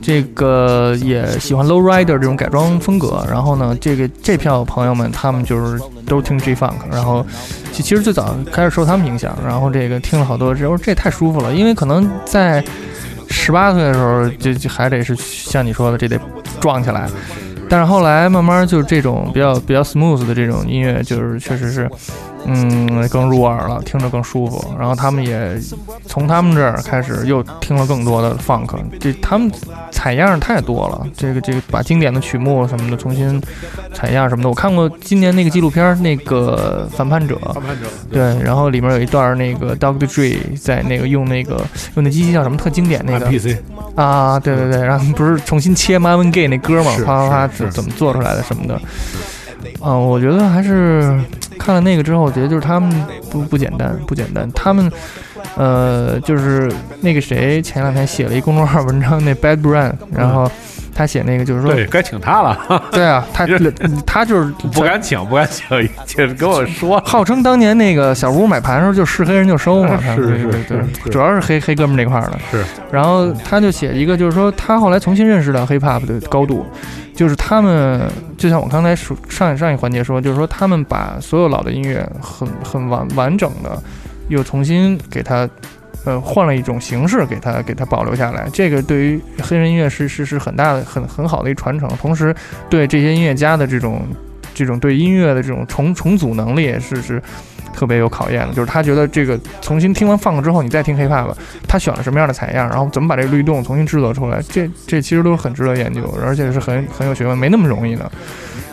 [0.00, 3.24] 这个也喜欢 Low Rider 这种改装风格。
[3.30, 7.24] 然后呢，这个这票朋友们他们就是都听 G Funk，然后
[7.72, 12.62] 其其实最早开始受他们影响，然后这个听了好多，之后这也太舒服了，因为可能在。
[13.32, 16.20] 十八岁的时候就就还得是像你说的，这得
[16.60, 17.08] 撞起来。
[17.68, 21.90] 但是后来慢慢就是这种比较比较 smooth 的这种音乐，就是确实是，
[22.46, 24.74] 嗯，更入耳了，听着更舒服。
[24.78, 25.58] 然后他们也
[26.06, 29.50] 从他们这儿开始又听了更多的 funk，这他们
[29.90, 33.40] 采样太多了，这个这个把经典的曲目什么的重新
[33.92, 34.48] 采样什么的。
[34.48, 43.56] 我看过今年那个纪录片儿，那个反叛者，反叛者对，然后里面有一段儿那个 Doctor Dre 在那个用那个用那机器叫什么特经典那个 PC
[43.94, 47.72] 啊，对对对，然后不是重新切 Marvin Gaye 那歌嘛，是啪啪啪是是。
[47.72, 48.80] 怎么做出来的什么的，
[49.82, 51.18] 嗯、我觉得还是
[51.58, 52.90] 看了那个之后，我觉得就是他们
[53.30, 54.90] 不不简单，不简单，他们。
[55.54, 56.72] 呃，就是
[57.02, 60.50] 那个谁，前两天写了一公众号文章，那 Bad Brand，然后
[60.94, 62.58] 他写那个就是说，对，该请他了，
[62.92, 63.46] 对啊， 他
[64.06, 65.66] 他就是不敢请，不敢请，
[66.06, 72.38] 就是跟我说， 号称当年那个小屋买盘的时候就是黑人就收嘛，他是是是是主要是黑黑哥们儿那块儿的。
[72.50, 76.66] 是，然后他就写一个，就是说他后来重新认识到 hip hop 的高度，
[77.14, 78.02] 就是他们
[78.36, 83.82] 就像我刚才说上一上一环节说，就是说他们把所有老的音乐很很完完整的
[84.28, 85.48] 又重新给它。
[86.04, 92.34] 呃，换了一种形式给它给它保留下来，这个对于黑人音乐是是是很大的很很好的一传承，同时
[92.68, 94.02] 对这些音乐家的这种
[94.52, 97.22] 这种对音乐的这种重重组能力也是是
[97.72, 98.52] 特别有考验的。
[98.52, 101.32] 就是他觉得这个重新听完放了之后，你再听 hiphop，
[101.68, 108.10] 他选了什么样的采样，然后怎么把这个律动重新制作出来，这这其实都是很值得研究，而且是很很有学问，没那么容易的。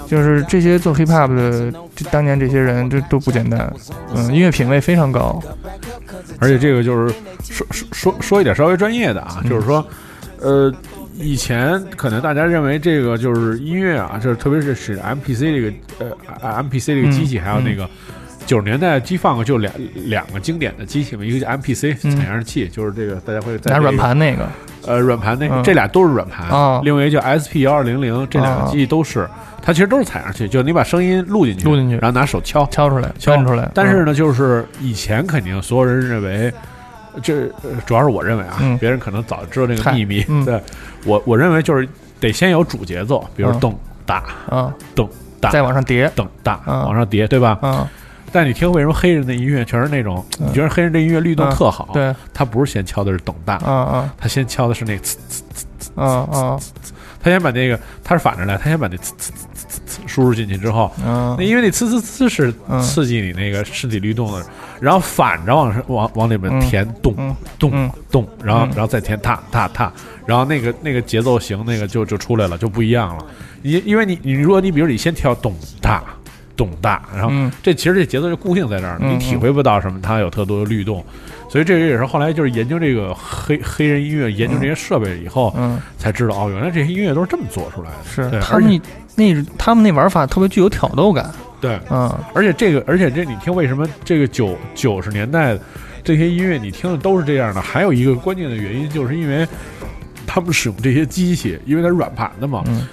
[0.10, 3.72] 就是这些做 hiphop 的，这当年这些人这都不简单，
[4.16, 5.40] 嗯，音乐品味非常高，
[6.40, 9.86] 而且这个就是说说说说一点稍微专业的啊，嗯就是说，
[10.42, 10.74] 呃，
[11.14, 17.88] 以前可能大家认为这个就是音乐啊，就是特别是使 MPC 这个呃 MPC 这个机器，嗯还有那个
[18.50, 22.18] 九十年代 G Funk 就两两个经典的机器嘛，一个叫 MPC 嗯。
[22.18, 24.50] 采样器，就是这个大家会在拿软盘那个，
[24.88, 25.64] 呃软盘那个嗯。
[25.64, 26.50] 这俩都是软盘。
[26.50, 29.30] 哦，另外一个叫 SP 幺二零零，这两个机器都是，
[29.62, 31.98] 它其实都是采样器，就是你把声音录进去，录进去。
[31.98, 32.66] 然后拿手敲。
[32.72, 33.38] 敲出来，敲。
[33.46, 36.52] 出来，但是呢，就是以前肯定所有人认为，
[37.22, 38.76] 这呃主要是我认为啊，嗯。
[38.80, 40.26] 别人可能早知道这个秘密。
[40.28, 40.44] 嗯。
[40.44, 40.60] 对
[41.06, 41.88] 我，我认为就是
[42.20, 43.60] 得先有主节奏，比如嗯。
[43.60, 45.08] 咚哒嗯，啊，咚
[45.40, 46.80] 哒，再往上叠，咚哒嗯。
[46.86, 47.60] 往上叠，对吧？
[47.62, 47.88] 啊，
[48.32, 50.26] 但你听为什么黑人的音乐全是那种？
[50.40, 51.90] 嗯你觉得黑人这音乐律动嗯特好？
[51.94, 55.16] 对，他不是先敲的是咚哒，啊啊他先敲的是那个呲，
[55.96, 56.60] 啊啊
[57.22, 64.46] 他先把那个他是反着来，他先把那呲呲呲呲呲输入进去之后，啊那，因为那呲呲呲是嗯刺激你那个身体律动的，
[64.80, 69.92] 然后反着往上往往里面嗯填动嗯动嗯动，然后嗯然后再填踏踏踏，
[70.26, 73.26] 然后那个那个节奏型那个就就出来了，就不一样了。
[73.62, 76.02] 因因为你你如果你比如你先跳咚哒
[76.60, 77.50] 咚哒，然后嗯。
[77.64, 81.04] 这其实这节奏就固定在这儿，了你体会不到什么它有特多的律动，
[81.50, 87.98] 所以这个也是后来就是研究这个黑黑人音乐，研究这些设备以后嗯，才知道哦，原来这些音乐都是这么做出来的。
[88.06, 88.82] 是而且他们
[89.16, 91.32] 那他们那玩法特别具有挑逗感，
[91.62, 92.14] 对，嗯。
[92.34, 95.58] 而且这个，而且这你听为什么这个九九十年代
[96.04, 97.62] 这些音乐你听的都是这样的？
[97.62, 99.48] 还有一个关键的原因，就是因为
[100.26, 102.88] 他们使用这些机器，因为它是软盘的嘛，嗯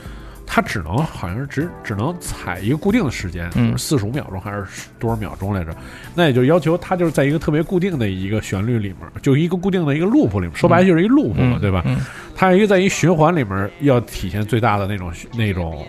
[0.47, 4.65] 它只能好像是只只能踩一个固定的时间，嗯四十五秒钟还是
[4.99, 5.77] 多少秒钟来着？
[6.15, 11.83] 那也就要求它就是在一个特别固定的一个旋律里面，就一个固定的一个 loop 里面，说白了就是一个 loop 嘛，嗯，对吧？
[11.85, 11.99] 嗯
[12.39, 15.87] 它一个在一循环里面要体现最大的那种那种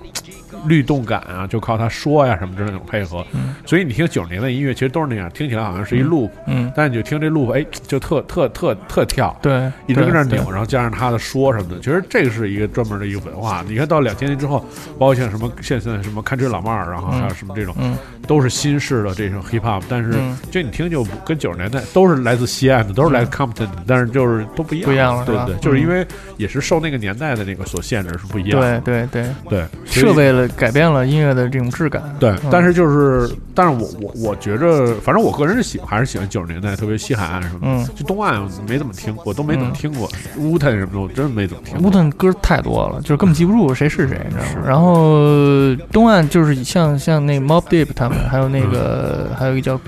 [0.66, 3.26] 律动感啊，就靠他说呀什么之类的那种配合。
[3.34, 3.56] 嗯。
[3.66, 9.38] 所以你听九十年代音乐其实都是那样，听起来好像是一 loop，、嗯，但你就听这 loop，哎，就特特特特跳。
[9.42, 13.64] 对，一直跟那儿扭，然后加上他的说什么的，其实这个是一个专门的一个文化。
[13.68, 14.60] 你看到两千年之后，
[14.98, 17.98] 包括像什么现在什么看吹老帽儿，然后还有什么这种，嗯。
[18.28, 20.38] 都是新式的这种 hip hop，但是嗯。
[20.52, 25.82] 这你听就跟九十年代都是来自西岸的，都是来自 Compton 的，但是就是都不一样，不一样了对对，就是嗯。
[25.82, 26.06] 因为
[26.36, 30.14] 也是受那个年代的那个所限制是不一样的，对对对，对，所以设
[30.50, 37.88] 改变了音乐的这种质感，对嗯，但是就是，但是我我我觉着，反正我个人是喜还是喜欢九十年代，特别西海岸什么的，嗯。
[37.96, 41.88] 就东岸没怎么听，我都没怎么嗯听过，乌腾什么的我真没怎么听过。
[41.88, 44.56] 乌顿歌太多了，就是根本记不住谁是谁，你知道是。
[44.58, 44.64] 吗？
[44.68, 49.80] 然后东岸就是像像那 Mob Deep 他们，还有那个、还有一个叫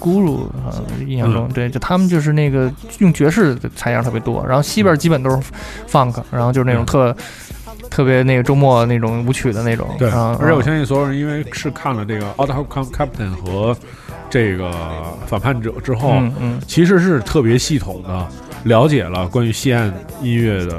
[0.00, 1.52] Guru 啊，印象中、嗯。
[1.52, 5.36] 对，就他们就是那个用爵士的采样特别多，然后西边基本都是
[5.90, 6.86] Funk，然后就是那种嗯。
[6.86, 7.16] 特、
[7.92, 13.76] 特别那个周末那种舞曲的那种，对，啊而且我相信所有人，因为是看了这个《Out Captain》和
[14.30, 14.72] 这个
[15.26, 16.60] 反叛者之后，嗯嗯。
[16.66, 18.26] 其实是特别系统的
[18.64, 20.76] 了解了关于西岸音乐的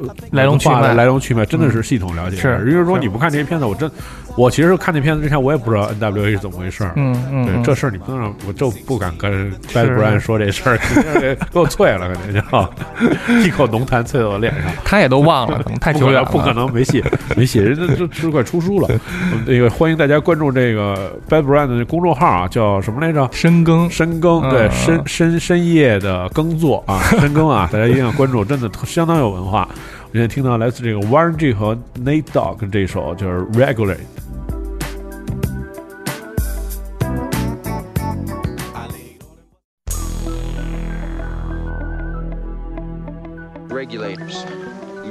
[0.00, 0.94] 呃来龙去脉。
[0.94, 2.36] 来龙去脉真的是系统了解。
[2.38, 2.86] 是是也就是。
[2.86, 3.90] 说你不看这些片子，我真
[4.38, 6.92] 我其实看那片子之前我也不知道 NWA 是怎么回事儿。
[6.94, 14.70] 嗯嗯，对嗯这事儿你不能让我就不敢跟 Bad Brian 说这事儿，肯定给给我啐了，肯定就 一口浓痰啐到我脸上。
[14.84, 17.02] 他也都忘了，太久远了，不可能没戏，
[17.36, 18.88] 没戏，人家这这快出书了。
[19.32, 23.28] 嗯那个欢迎大家关注这个 Bad Brand 的公众号啊，叫什么来着？
[23.32, 29.68] 深耕深耕，对，嗯深深深夜的耕作啊， 深耕啊，大家一定要关注，真的相当有文化。
[30.10, 33.96] 我现在听到来自这个 Warren G 和 Nate Dogg 这首就是 Regulate。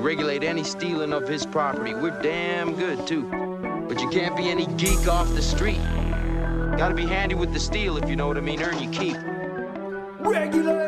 [0.07, 1.93] Regulate any stealing of his property.
[1.93, 3.23] We're damn good, too.
[3.89, 5.81] But you can't be any geek off the street.
[6.77, 8.61] Gotta be handy with the steel, if you know what I mean.
[8.61, 9.17] Earn your keep.
[10.19, 10.87] Regulators!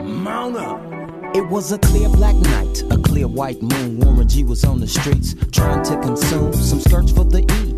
[0.00, 0.82] Mount up!
[1.36, 4.00] It was a clear black night, a clear white moon.
[4.00, 7.77] Warren G was on the streets trying to consume some skirts for the E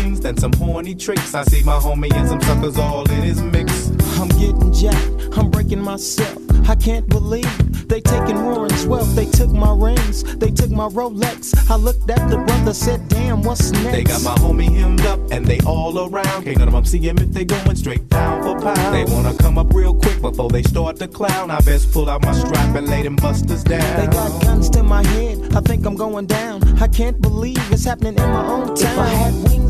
[0.01, 1.33] things than some horny tricks.
[1.33, 3.89] I see my homie and some suckers all in his mix.
[4.19, 6.37] I'm getting jacked, I'm breaking myself.
[6.67, 7.51] I can't believe
[7.87, 9.13] they taking Warren's wealth.
[9.15, 11.53] They took my rings, they took my Rolex.
[11.69, 13.91] I looked at the brother, said, damn, what's next?
[13.91, 16.43] They got my homie hemmed up and they all around.
[16.43, 18.95] Can't none of them see him if they going straight down for pound.
[18.95, 21.51] They wanna come up real quick before they start to clown.
[21.51, 23.99] I best pull out my strap and lay them busters down.
[23.99, 26.63] They got guns to my head, I think I'm going down.
[26.81, 28.93] I can't believe it's happening in my own town.
[28.93, 29.60] If I had wings,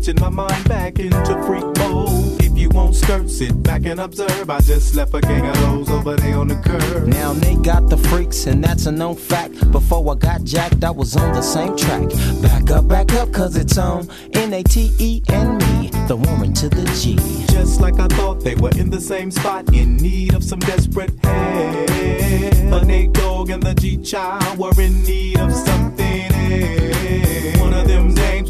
[0.00, 2.40] Switching my mind back into freak mode.
[2.42, 4.48] If you won't skirt, sit back and observe.
[4.48, 7.06] I just left a gang of those over there on the curb.
[7.06, 9.70] Now Nate got the freaks, and that's a known fact.
[9.70, 12.08] Before I got jacked, I was on the same track.
[12.40, 16.54] Back up, back up, cause it's on N A T E and me, the woman
[16.54, 17.16] to the G.
[17.52, 21.12] Just like I thought they were in the same spot, in need of some desperate
[21.22, 22.70] help.
[22.70, 27.49] But Nate Dogg and the G Child were in need of something else.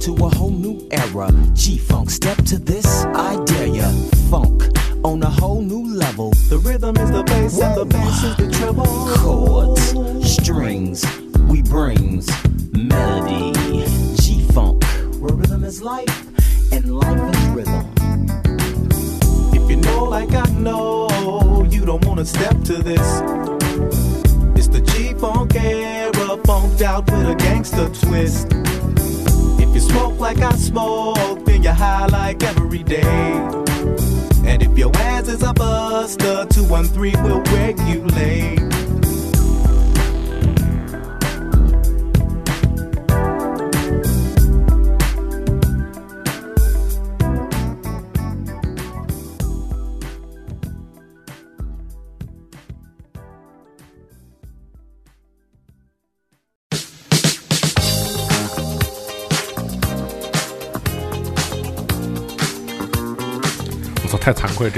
[0.00, 1.30] into a whole new era.
[1.52, 2.86] G Funk, step to this,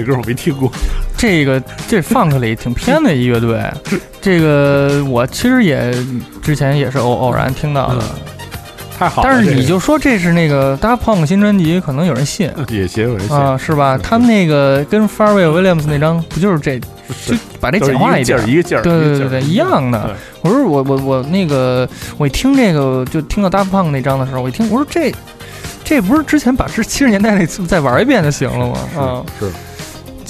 [0.05, 0.70] 这歌我没听过。
[1.16, 3.62] 这个这 funk 里挺偏的一乐队，
[4.20, 5.94] 这个我其实也
[6.42, 8.03] 之前也是偶偶然听到的，
[8.98, 13.96] 太好了，但是你就说这是那个 Daft Punk 新专辑，可能有人信也行有人信，啊，是吧？
[14.03, 16.80] 他们那个跟 Pharrell Williams 那张不就是这，
[17.24, 20.16] 就把这简化一点，一个劲儿，对对对对，一样的。
[20.40, 21.88] 我说我我我那个
[22.18, 25.14] 我一听这个就听到 Daft Punk 那张的时候，我一听我说这
[25.84, 28.78] 这不是之前把这七十年代那次再玩一遍就行了吗？
[29.00, 29.48] 啊，是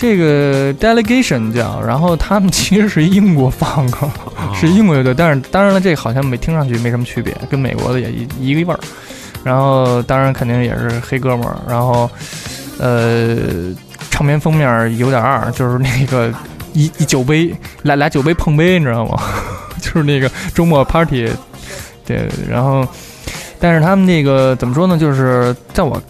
[0.02, 8.80] 这个 Delegation 叫，然后他们其实是英国 funk，啊是英国乐队，但是当然了，这好像没听上去没什么区别，跟美国的也一一个味儿。
[9.44, 12.10] 然后当然肯定也是黑哥们儿，然后
[12.80, 13.36] 呃，
[14.10, 16.34] 唱片封面有点二，就是那个
[16.72, 19.22] 一 一酒杯俩俩酒杯碰杯，你知道吗？
[19.80, 21.30] 就是那个周末 party，
[22.04, 22.84] 对，然后
[23.60, 24.98] 但是他们那个怎么说呢？
[24.98, 26.02] 就是在我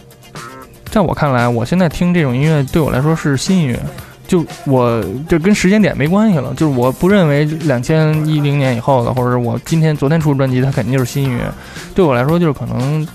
[0.92, 3.80] 在我看来，我现在听这种音乐对我来说是新音乐。
[4.28, 11.52] 就我就跟时间点没关系了，就是我不认为两千一零年以后的，或者是我今天昨天出的专辑，它肯定就是新音乐。
[11.94, 13.06] 对我来说，就是可能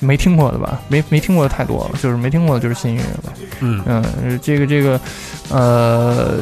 [0.00, 3.32] 没听过的吧，没没听过的太多了，就是没听过的就是新音乐吧。
[3.60, 5.00] 嗯嗯，这个这个
[5.48, 6.38] 呃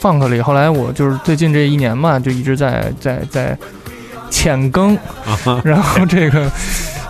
[0.00, 3.58] ，funk 里，后来我就是最近这一年嘛，就一直在在在
[4.30, 4.96] 浅耕，
[5.26, 6.50] 啊哈，然后这个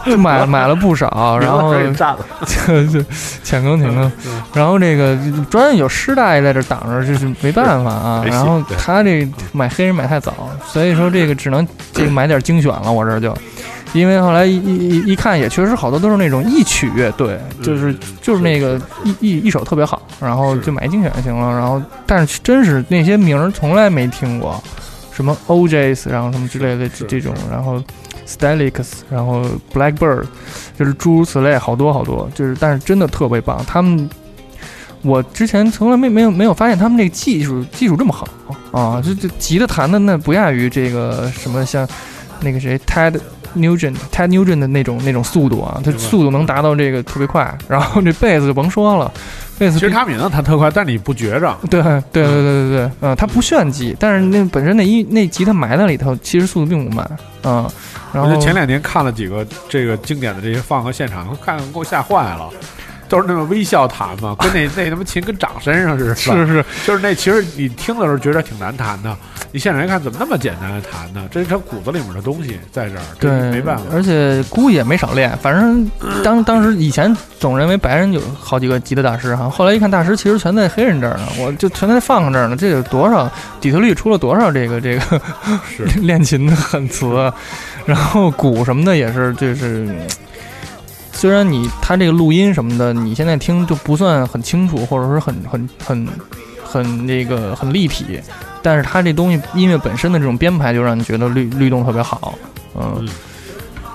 [0.05, 3.03] 就 买买了不少， 然后就 就
[3.43, 4.11] 浅更浅耕，
[4.53, 5.19] 然后这个
[5.51, 8.25] 主要有师大爷在这挡着，就是没办法啊。
[8.27, 8.77] 然后对。
[8.77, 10.33] 他这买黑人买太早，
[10.67, 13.37] 所以说这个只能这个买点精选了，我这儿就。
[13.93, 21.57] 因为后来一一一一看，也确实好多都是那种一曲乐队，就是就是那个一一一首特别好，然后就买精选就行了。
[21.57, 24.61] 然后，但是真是那些名儿从来没听过，
[25.13, 27.81] 什么 OJs，然后什么之类的这这种，然后
[28.27, 30.25] Stylix，然后 Blackbird，
[30.79, 33.65] 就是诸如此类，好多好多，就是但是真的特别棒。
[33.67, 34.09] 他们，
[35.03, 38.27] 我之前从来没没有没有发现他们这个技术技术这么好
[38.73, 39.03] 啊！
[39.05, 41.87] 这这吉他弹的那不亚于这个什么像
[42.41, 43.21] 那个谁 Ted
[43.57, 47.57] Nugent Ted Nugent 的那种那种速度啊，他速度能达到这个特别快。
[47.69, 49.13] 然后这贝斯就甭说了，
[49.59, 57.09] 贝斯其实他们也能弹特快，但你不觉着，对对对对对对，嗯，他不炫技，但是那本身那一那吉他埋在里头，其实速度并不慢，
[57.45, 57.69] 嗯，
[58.13, 62.49] 然后前两年看了几个这个经典的这些放和现场，看给我吓坏了。
[63.07, 69.15] 都是那种微笑弹嘛，跟那那他妈琴跟长身上似的， 是是，就是那其实你听的时候觉得挺难弹的，
[69.55, 71.29] 你现场一看怎么那么简单的弹呢？
[71.31, 73.85] 这是他骨子里面的东西在这儿，这对，没办法。
[73.93, 75.89] 而且估计也没少练，反正
[76.25, 83.31] 当当时以前总认为白人有好几个吉他大师哈，后来一看大师其实全在黑人这儿呢，我就全在放这儿呢，这有多少
[83.61, 85.21] 底特律出了多少这个这个
[85.65, 87.33] 是 练琴的狠词，啊
[87.87, 89.89] 然后鼓什么的也是就是。
[91.13, 96.09] 虽然你他这个录音什么的，你现在听就不算很清楚，或者说很很很
[96.65, 98.21] 很那个很立体，
[98.65, 102.37] 但是它这东西音乐本身的这种编排就让你觉得律律动特别好，
[102.75, 103.07] 嗯。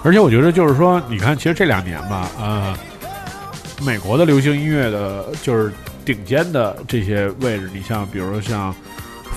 [0.04, 2.74] 而且我觉得就是说，你看，其实这两年吧，呃，
[3.84, 5.74] 美国的流行音乐的，就是
[6.06, 8.74] 顶尖的这些位置，你像比如说像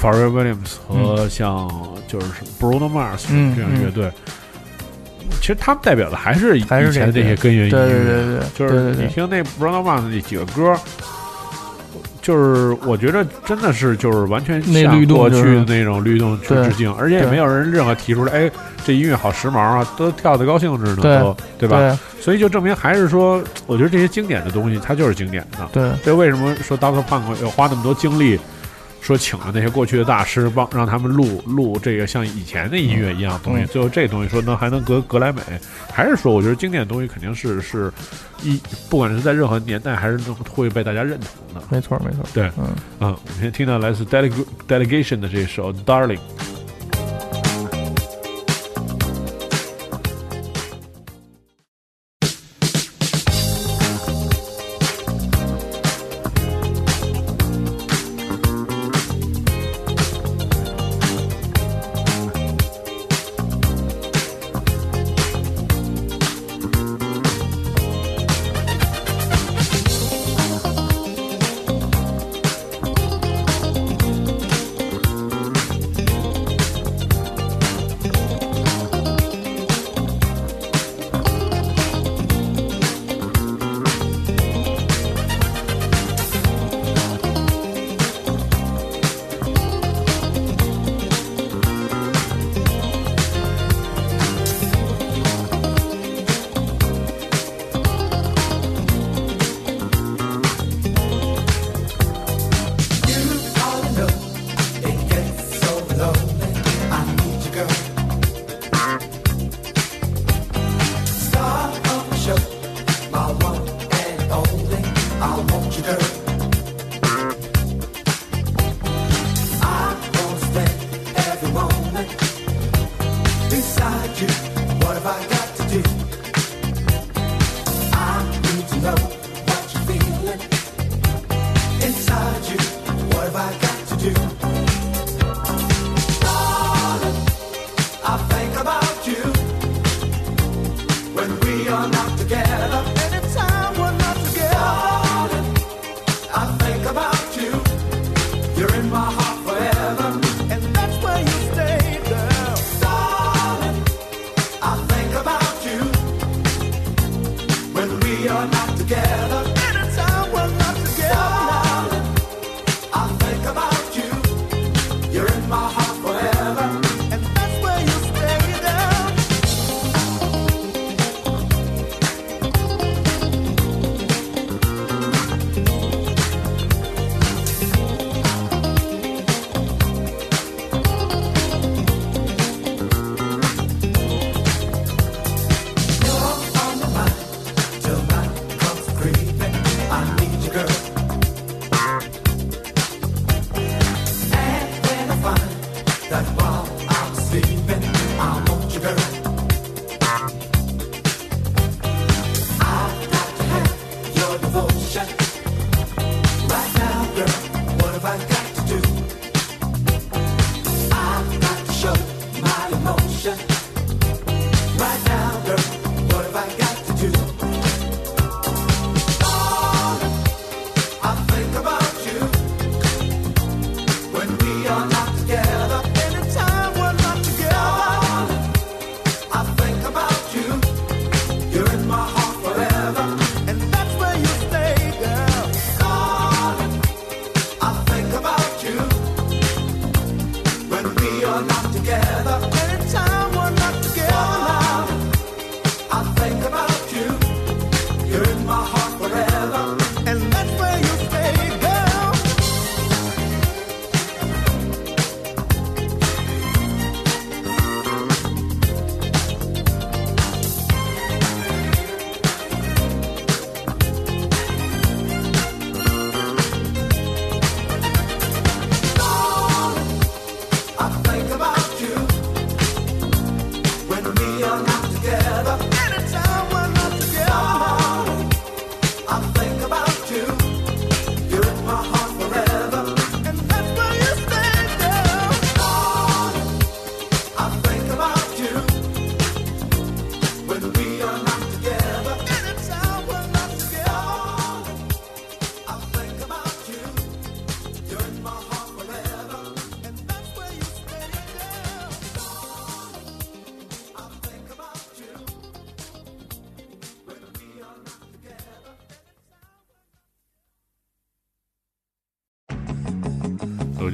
[0.01, 1.69] Pharrell Williams 和像
[2.07, 4.13] 就是什么 Bruno Mars 嗯这样乐队，
[5.41, 9.07] 其实他们代表的还是以还是以前的这些根源音乐，对对对就是对对对。
[9.07, 10.77] 你听那 Bruno Mars 那几个歌。
[12.23, 18.51] 就是我觉得真的是就是完全那向律动就是过去的那种律动去致敬，而且也没有人任何提出来，哎，
[18.85, 21.79] 这音乐好时髦啊，都跳的高兴着呢，对都对吧？
[21.79, 25.69] 对所以就证明还是说，我觉得这些经典的东西它就是经典的。
[25.73, 28.39] 对这为什么说 Doctor Punk 要花那么多精力，
[29.03, 35.43] 说请了那些过去的大师帮让他们录录这个像以前的音乐一样东西，嗯最后这东西说能还能格格莱美，
[35.93, 37.93] 还是说我觉得经典的东西肯定是是
[38.43, 41.67] 一不管是在任何年代还是能会被大家认同的。
[41.69, 42.69] 没错没错，对，嗯。
[43.01, 44.33] 嗯，我们先听到来自 Deleg
[44.69, 46.21] Delegation 的这首 Darling。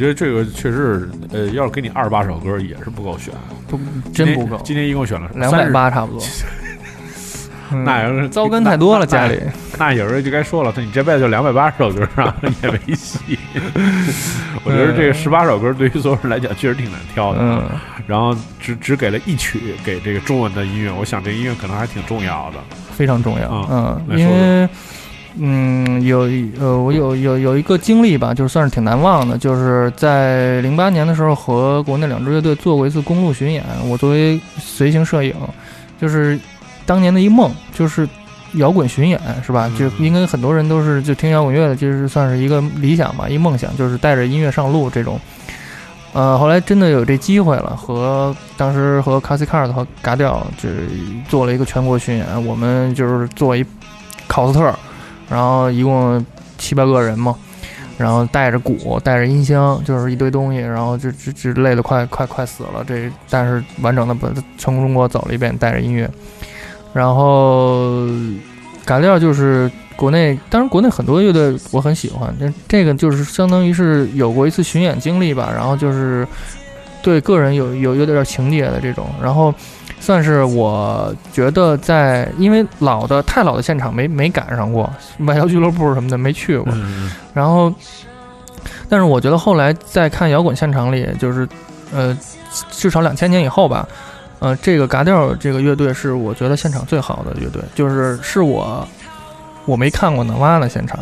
[0.09, 3.33] 得这个确实，呃，要是给你二十八首歌也是不够选，
[3.69, 3.79] 不
[4.13, 6.23] 真不够，今天一共选了两百八差不多。
[7.71, 9.39] 嗯那也是糟根太多了，家里。
[9.79, 12.35] 那有人就该说了，他你这辈子就两百八十首歌啊，
[12.65, 13.39] 也没戏。
[14.65, 17.41] 我觉得这个十八首歌对于所有人来讲确实挺难挑的。
[17.43, 17.63] 嗯，
[18.07, 22.59] 然后只只给了一曲给这个中文的音乐，我想这音乐可能还挺重要的。
[22.97, 23.67] 非常重要。
[23.71, 24.69] 嗯来嗯，因说说为
[25.41, 35.34] 嗯，有一呃，我有有有一个经历吧，就是算是挺难忘的，就是在零八年的时候和国内两支乐队做过一次公路巡演，我作为随行摄影，
[36.01, 36.39] 就是
[36.84, 38.09] 当年的一梦，就是。
[38.55, 39.70] 摇滚巡演是吧？
[39.78, 45.20] 就应该很多人都是就听摇滚乐的，就是算是一个理想吧，一梦想，就是带着音乐上路这种。
[46.14, 50.89] 呃，后来真的有这机会了，和当时和 c a s i c a r d 和嘎调就是
[51.28, 53.62] 做了一个全国巡演，我们就是做一
[54.26, 54.74] 考斯特，
[55.29, 56.24] 然后一共
[56.57, 57.35] 七八个人嘛，
[57.97, 62.85] 然后带着鼓，带着音箱，就是一堆东西，然后就就就累得快快快死了。
[62.87, 66.09] 这但是完整的把全中国走了一遍，带着音乐，
[66.93, 68.07] 然后
[68.85, 76.26] 嘎调就是国内，当然国内很多乐队我很喜欢，但这个就是相当于是有过一次巡演经历吧，然后就是
[77.03, 79.55] 对个人有有有点情节的这种，然后
[80.01, 84.90] 算是我觉得在因为老的太老的现场没没赶上过，
[85.20, 87.72] 外交俱乐部什么的没去过，嗯，然后，
[88.88, 91.46] 但是我觉得后来在看摇滚现场里，就是
[91.92, 92.16] 呃，
[92.70, 93.86] 至少两千年以后吧，
[94.38, 98.86] 呃，这个嘎调这个乐队是我觉得现场最好的乐队，就是是我
[99.66, 100.99] 我没看过 Nirvana 的现场，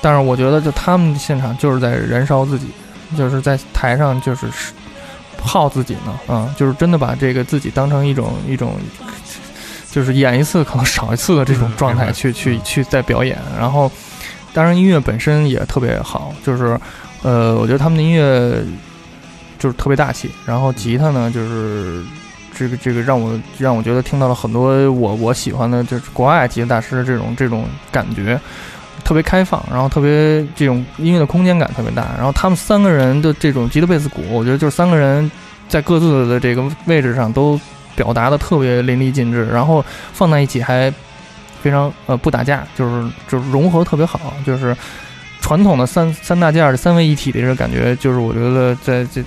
[0.00, 2.68] 但是我觉得就他们现场就是在燃烧自己，
[3.16, 4.46] 就是在台上就是
[5.42, 8.74] 耗自己呢，嗯，就是真的把这个自己当成一种一种。
[9.90, 13.88] 就是演一次可能少一次的这种状态去去去在表演，然后
[14.52, 16.76] 当然音乐本身也特别好，就是
[17.22, 18.60] 呃，我觉得他们的音乐
[19.56, 22.02] 就是特别大气，然后吉他呢就是
[22.52, 28.36] 这个这个让我让我觉得听到了很多我我喜欢的，就是国外吉他大师的这种这种感觉。
[29.04, 35.30] 特别开放，然后特别这种音乐的空间感特别大，然后他们三个人的这种吉他、贝斯、鼓，我觉得就是三个人
[35.68, 37.60] 在各自的这个位置上都
[37.94, 40.92] 表达的特别淋漓尽致，然后放在一起还
[41.62, 44.76] 非常呃不打架，就是就是融合特别好，就是
[45.40, 49.22] 传统的三三大件儿、三位一体的这个感觉，就是我觉得在这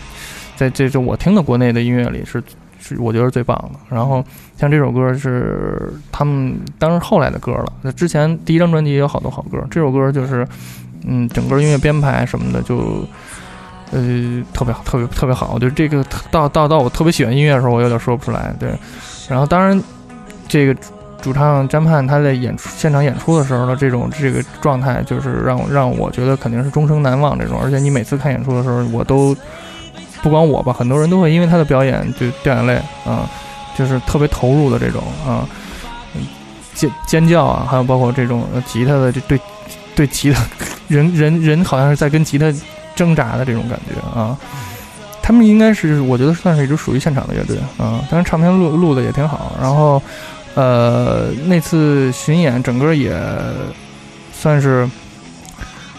[0.56, 2.44] 在这这我听的国内的音乐里是
[2.96, 3.80] 是我觉得最棒的。
[3.90, 4.24] 然后
[4.58, 10.48] 像这首歌是他们当时后来的歌了，那之前第一张专辑也有好多好歌，这首歌就是
[11.06, 13.06] 嗯整个音乐编排什么的就。
[13.90, 15.52] 呃，特别好，特别特别好。
[15.54, 18.54] 我觉得这个到到到我特别喜欢音乐的时候，我有点说不出来。
[18.60, 18.70] 对，
[19.30, 19.82] 然后当然，
[20.46, 20.76] 这个
[21.22, 27.58] 主唱詹盼他在演出现场演出的时候的这种这个状态，就是让我让我觉得肯定是终生难忘这种。
[27.64, 29.34] 而且你每次看演出的时候，我都
[30.28, 32.76] 不光我吧，很多人都会因为他的表演就掉眼泪
[33.06, 33.30] 啊，
[33.78, 35.48] 就是特别投入的这种啊，
[36.74, 39.40] 尖尖叫啊，还有包括这种吉他的这对
[39.96, 40.44] 对吉他
[40.88, 42.54] 人人人好像是在跟吉他。
[42.98, 44.36] 挣扎的这种感觉啊，
[45.22, 49.52] 他们应该是我觉得算是一支属于现场的乐队啊，当然唱片录录的也挺好。
[49.62, 50.02] 然后，
[50.56, 53.16] 呃，那次巡演整个也
[54.34, 54.90] 算是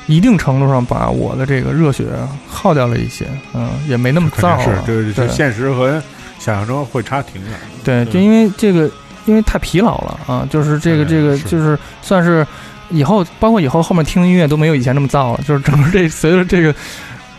[0.08, 2.04] 一定程度上把我的这个热血
[2.48, 6.02] 耗掉了一些，嗯，也没那么燥是，对，对，现实和
[6.40, 7.52] 想象中会差挺远。
[7.84, 8.90] 对，就因为这个，
[9.26, 12.44] 因为太疲劳了啊，就是这个这个就是算是。
[12.90, 16.74] 以后包括以后后面听音乐都没有以前那么燥了， 就是整个这随着这个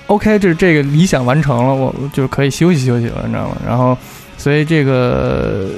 [0.05, 3.57] ，OK，这这个理想完成了，我就可以休息休息了，你知道吗？
[3.65, 3.97] 然后，
[4.37, 5.69] 所以这个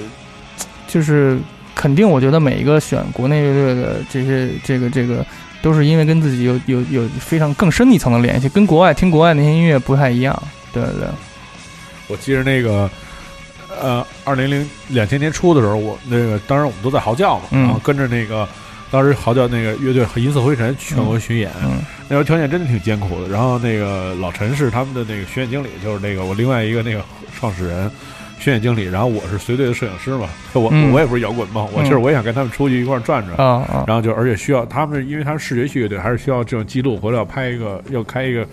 [0.90, 1.40] 就是
[1.74, 5.26] 肯定，我觉得每一个选国内乐队的这些这个这个，
[5.62, 10.38] 都是因为跟自己有有有非常更深一层的联系，跟国外听国外那些音乐不太一样。
[10.74, 11.08] 对对对，
[12.08, 12.90] 我记得那个
[13.82, 18.48] 呃，二零零两千年初的时候，我那个当时我们都在嚎叫嘛，然后跟着那个。
[18.92, 21.50] 当时嚎叫那个乐队银色灰尘全国巡演，
[22.10, 23.30] 那时候条件真的挺艰苦的。
[23.30, 27.02] 然后那个老陈是他们的那个巡演经理，就是那个我另外一个那个
[27.34, 27.90] 创始人
[28.42, 28.84] 巡演经理。
[28.84, 33.38] 然后我是随队的摄影师嘛， 我我也不是摇滚嘛，我其实我也想跟他们出去一块转转。
[33.88, 38.46] 然后就而且需要他们，因为他是视觉系乐队，还是需要这种记录，回来要拍一个，要开一个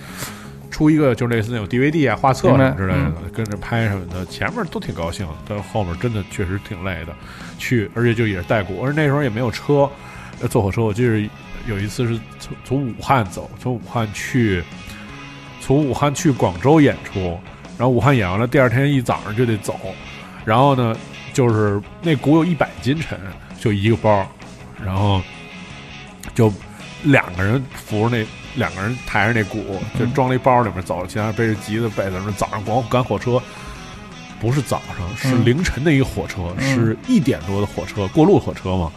[0.70, 4.24] 出一个，就类似那种 DVD 啊、画册什么之类的，跟着拍什么的。
[4.26, 7.14] 前面都挺高兴，但后面真的确实挺累的。
[7.58, 9.88] 去，而且就也是带鼓，而那时候也没有车。
[10.48, 11.28] 坐火车，我记得
[11.66, 14.62] 有一次是从从武汉走，从武汉去，
[15.60, 17.36] 从武汉去广州演出，
[17.78, 19.78] 然后武汉演完了，第二天一早上就得走，
[20.44, 20.94] 然后呢，
[21.32, 23.18] 就是那鼓有一百斤沉，
[23.58, 24.26] 就一个包，
[24.84, 25.22] 然后
[26.34, 26.52] 就
[27.04, 28.26] 两个人扶着那
[28.56, 33.40] 两个人抬着那鼓，就装了一包里面走，其他人背着吉他背着，早上光赶火车，
[34.40, 38.92] 不是早上，是凌晨的一个火车，是一点多的火车，过路火车嘛，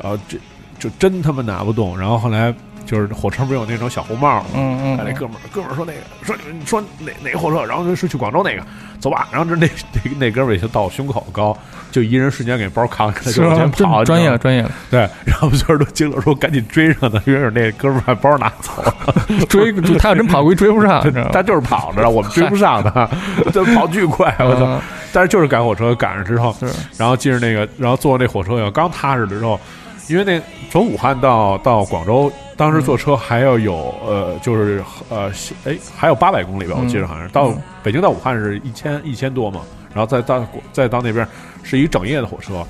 [0.00, 0.38] 然后这。
[0.78, 2.54] 就真他妈拿不动，然后后来
[2.90, 4.46] 就是火车不是有那种小红帽吗？
[4.52, 8.62] 嗯嗯，那哥们儿哥们儿说那个说你说哪哪个火车，然后就是去广州那个，
[8.98, 9.28] 走吧。
[9.30, 11.56] 然后这那那那哥们儿也就到胸口高，
[11.92, 14.72] 就一人瞬间给包扛起来就往前跑，专业了专业了。
[14.90, 18.92] 对，然后所有人都惊了，说赶紧追上他，因为那哥们儿把包拿走了，
[19.48, 23.08] 追他要真跑估计追不上，他就是跑着，我们追不上他，
[23.52, 24.80] 就跑巨快，我操！
[25.12, 26.52] 但是就是赶火车赶上之后，
[26.96, 29.60] 然后进着那个，然后坐那火车以后刚踏实的时候。
[30.08, 35.32] 因为那从武汉到到广州，当时坐车还要有呃，就是呃，
[35.64, 37.30] 哎，还有八百公里吧，我记得好像是。
[37.30, 37.50] 到
[37.82, 39.62] 北京到武汉是一千一千多嘛，
[39.94, 41.26] 然后再到再到那边
[41.62, 42.62] 是一整夜的火车，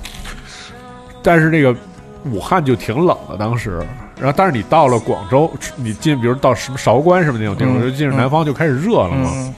[1.21, 1.75] 但是那个
[2.23, 3.85] 武汉就挺冷的当时，
[4.17, 9.53] 然后但是你到了广州，你进比如到什么韶关什么那种地方，就进入南方就开始热了嘛。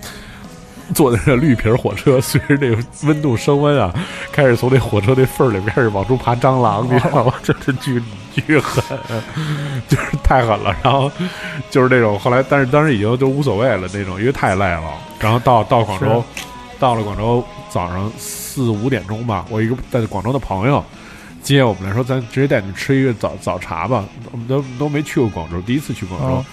[0.94, 3.94] 坐在这绿皮火车，随着这个温度升温啊，
[4.32, 7.34] 开始从那火车那缝儿里开始往出爬蟑螂，你知道吗？
[7.44, 8.02] 这是巨
[8.34, 8.84] 巨狠，
[9.88, 10.76] 就是太狠了。
[10.84, 11.12] 然后
[11.70, 14.84] 就是那种后来，但是当时已经就无所谓了那种，因为太累了。
[15.20, 16.24] 然后到到广州，
[16.80, 20.84] 到了广州早上四五点钟吧，我一个在广州的朋友
[21.42, 24.04] 接我们来说，咱直接带你吃一个早早茶吧。
[24.32, 26.46] 我们都都没去过广州，第一次去广州。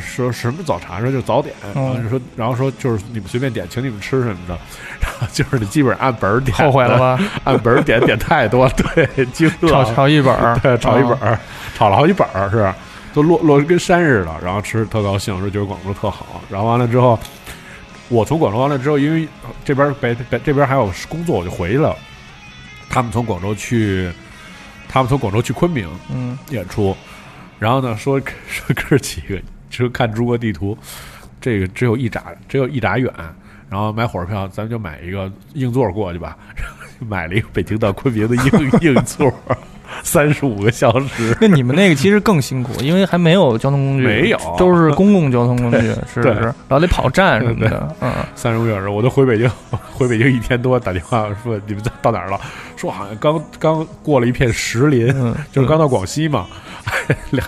[0.00, 4.58] 说什么早茶说就早点，然后就说，然后说就是你们随便点，请你们吃什么的，
[5.00, 6.56] 然后就是你基本上按本儿点。
[6.56, 7.18] 后悔了吧？
[7.44, 9.68] 按本儿点点太多，对，惊了。
[9.68, 11.38] 炒炒一本儿，对，炒一本儿，
[11.74, 12.72] 炒了好几本儿，是
[13.12, 14.34] 都落落跟山似的。
[14.42, 16.40] 然后吃特高兴，说觉得广州特好。
[16.48, 17.18] 然后完了之后，
[18.08, 19.28] 我从广州完了之后，因为
[19.64, 21.96] 这边北北这边还有工作，我就回去了。
[22.88, 24.10] 他们从广州去，
[24.88, 26.96] 他们从广州去昆明，嗯，演出。
[27.58, 29.40] 然后呢，说 说哥几个。
[29.78, 30.76] 就看中国地图，
[31.40, 33.12] 这个只有一眨，只有一眨远。
[33.70, 36.38] 然后买火车票，咱们就买一个硬座过去吧。
[37.00, 39.32] 买了一个北京到昆明的硬 硬座，
[40.06, 41.34] 三十五个小时。
[41.40, 44.38] 那你们那个其实更辛苦，因为还没有交通工具，没有。
[44.58, 45.78] 都是公共交通工具，
[46.12, 49.50] 是不是，然后得跑站什么的，嗯，三十五小时，我都回北京，
[49.92, 52.38] 回北京一天多，打电话说你们在到哪儿了？
[52.76, 56.46] 说好像刚刚过了一片石林，嗯就是刚到广西嘛，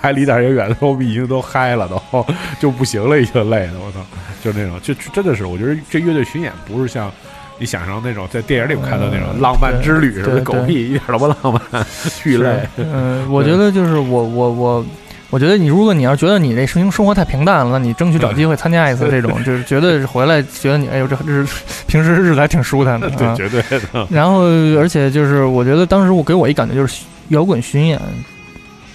[0.00, 2.26] 还离点儿也远，我们已经都嗨了，都
[2.58, 3.98] 就不行了，已经累的，我操，
[4.42, 7.12] 就那种，就就真的是，我觉得这乐队巡演不是像。
[7.58, 11.36] 你想象那种在电影里面看到那种嗯浪漫之旅什么狗屁，一点都不浪
[11.70, 11.86] 漫，
[12.22, 12.60] 巨累。
[12.76, 14.86] 嗯，我觉得就是我我我。
[15.28, 21.44] 我觉得你，如果你要觉得你这生生活太平淡了，那你争取找机会参加一次这种，就是觉得回来觉得你哎呦这日
[21.88, 24.06] 平时日子还挺舒坦的，对，啊绝对的。
[24.08, 24.42] 然后，
[24.78, 28.00] 而且就是我觉得当时我给我一感觉就是摇滚巡演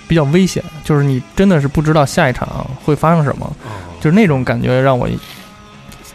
[0.07, 3.53] 比较危险，就是你真的是不知道下一场会发生什么，
[3.99, 5.09] 就是那种感觉让我，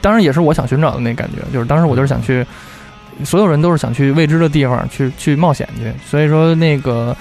[0.07, 2.47] 当然也是我想寻找的那感觉，就是当时我就是想去，
[3.25, 7.17] 所有人都是想去未知的地方去去冒险去，所以说那个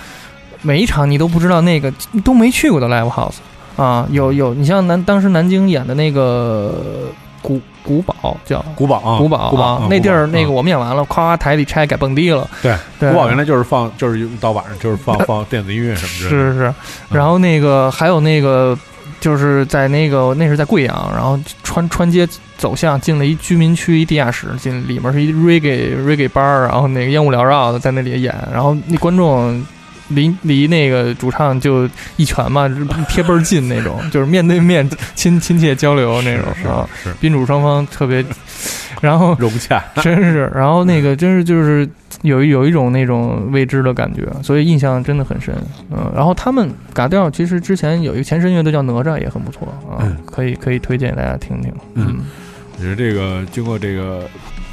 [0.61, 1.91] 每一场你都不知道那个
[2.23, 3.37] 都没去过的 live house
[3.75, 7.09] 啊，有有你像南当时南京演的那个
[7.41, 12.47] 古古堡叫古堡啊，古堡古堡那地儿那个我们演完了，夸夸台里拆改蹦迪了。
[12.61, 13.09] 对，对。
[13.09, 16.29] 古堡原来就是放，就是到晚上就是放放电子音乐什么之类的。
[16.29, 16.73] 是是是，
[17.09, 18.77] 然后那个还有那个
[19.25, 29.65] 就是在那个那是在贵阳，然后穿穿街走巷进了一居民区一地下室，进里面是一 reggae reggae 班儿，然后那个烟雾缭绕的在那里演，然后那观众。
[30.09, 32.69] 离离那个主唱就一拳嘛，
[33.09, 36.87] 贴倍儿近那种， 就是面对面亲亲切交流那种是啊。
[37.19, 38.23] 宾主双方特别，
[39.01, 41.87] 然后融洽， 真是，然后那个真是就是
[42.21, 45.53] 有有一种那种未知的感觉，所以印象真的很深。
[45.91, 51.71] 嗯，然后他们嘎调其实之前有一个前身乐队叫哪吒，也很不错啊，嗯可以可以推荐给大家听听。
[51.95, 52.19] 嗯，
[52.77, 54.23] 我觉得这个经过这个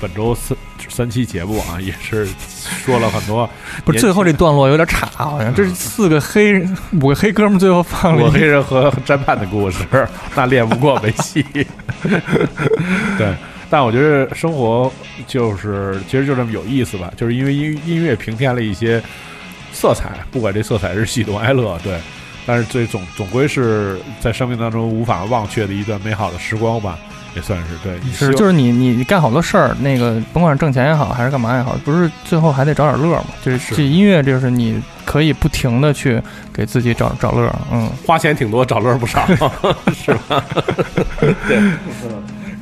[0.01, 0.57] 本周三
[0.89, 3.49] 三期节目啊， 也是说了很多。
[3.85, 9.85] 不是最后这段落有点岔，好像这是四个黑人五个黑哥们最后放我黑人和詹盼的故事，
[10.35, 11.45] 那练不过没戏。
[13.16, 13.35] 对，
[13.73, 14.93] 但我觉得生活
[15.27, 19.03] 就是其实就这么有意思吧，就是因为音音乐平添了一些
[19.73, 21.99] 色彩，不管这色彩是喜怒哀乐，对，
[22.45, 26.99] 但是最总总归是在生命当中无法忘却的一段美好的时光吧，
[27.35, 27.99] 也算是对。
[28.12, 33.29] 是，就是你你你干好多事儿，那个甭管是挣钱也好，还是干嘛也好，不是最后还得找点乐嘛？
[33.43, 36.20] 就是是这音乐，就是你可以不停的去
[36.53, 37.89] 给自己找找乐，嗯。
[38.07, 39.27] 花钱挺多，找乐不少，
[39.97, 40.45] 是吧？
[41.49, 41.59] 对，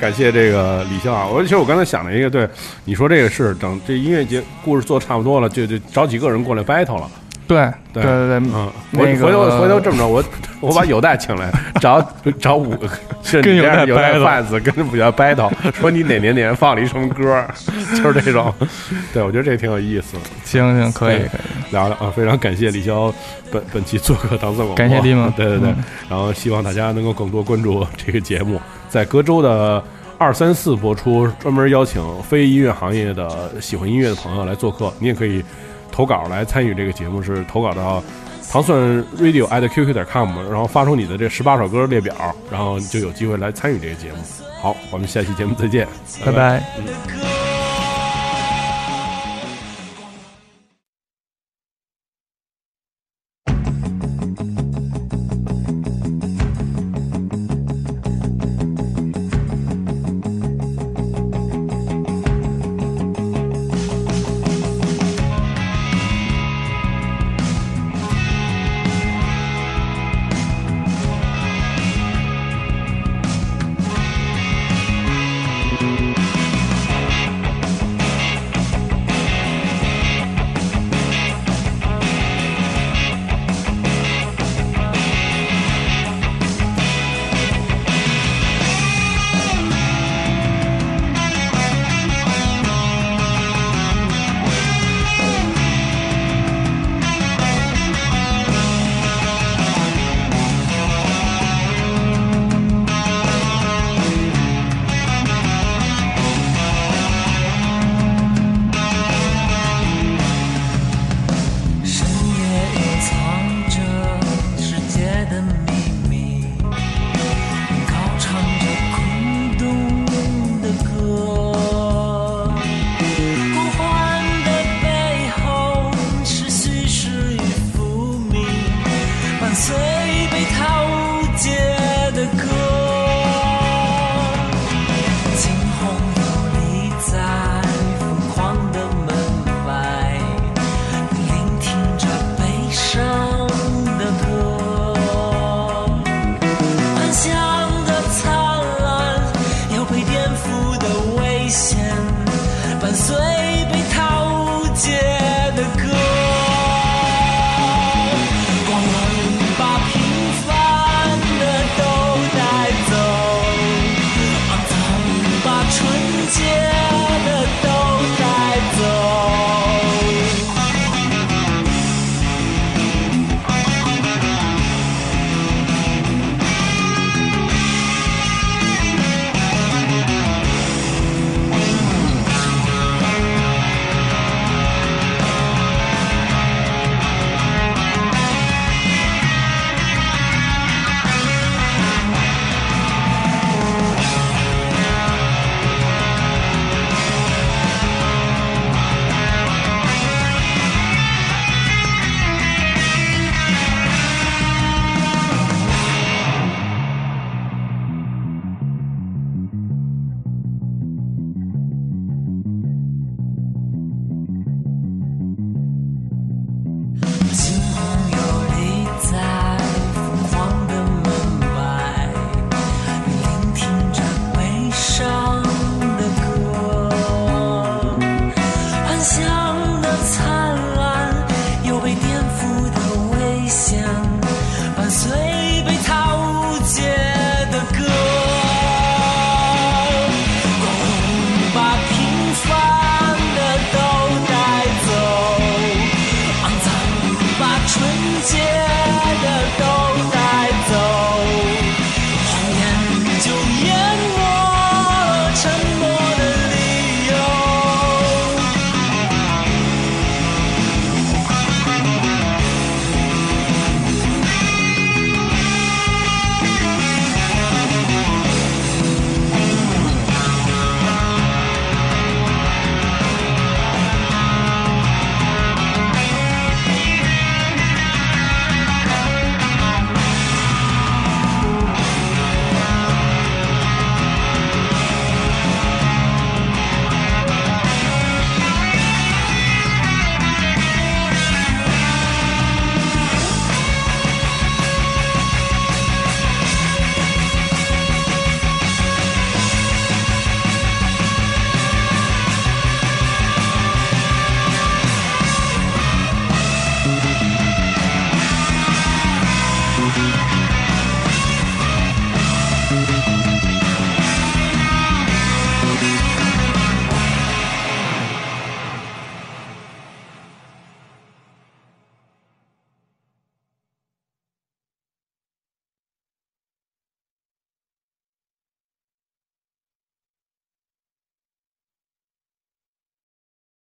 [0.00, 1.26] 感谢这个李潇啊！
[1.26, 2.48] 我其实我刚才想了一个，对
[2.86, 7.10] 你说这个是等这音乐节故事做差不多了，就就找几个人过来 battle 了。
[7.50, 10.24] 对对对对，嗯，我那个回头回头这么着，我
[10.60, 11.50] 我把有代请来，
[11.82, 12.00] 找
[12.38, 12.88] 找五个
[13.24, 17.44] 是跟有代有代贩子跟不要 battle，说你哪年哪年放了一什么歌，
[18.00, 18.54] 就是这种。
[19.12, 20.16] 对，我觉得这挺有意思。
[20.44, 21.28] 行行，可以可以。
[21.72, 23.12] 聊聊啊，非常感谢李潇
[23.50, 25.76] 本本期做客唐僧广播，感谢弟们对对对，嗯
[26.08, 29.82] 然后希望大家能够更多关注这个节目，在隔周的
[30.18, 35.42] 二三四播出，专门邀请非音乐行业的喜欢音乐的朋友来做客，你也可以
[35.90, 38.02] 投稿来参与这个节目，是投稿到
[38.50, 38.78] 糖蒜
[39.18, 42.14] radio at qq 点 com，然后发出你的这十八首歌列表，
[42.50, 44.18] 然后你就有机会来参与这个节目。
[44.60, 45.86] 好，我们下期节目再见，
[46.24, 47.39] 拜拜。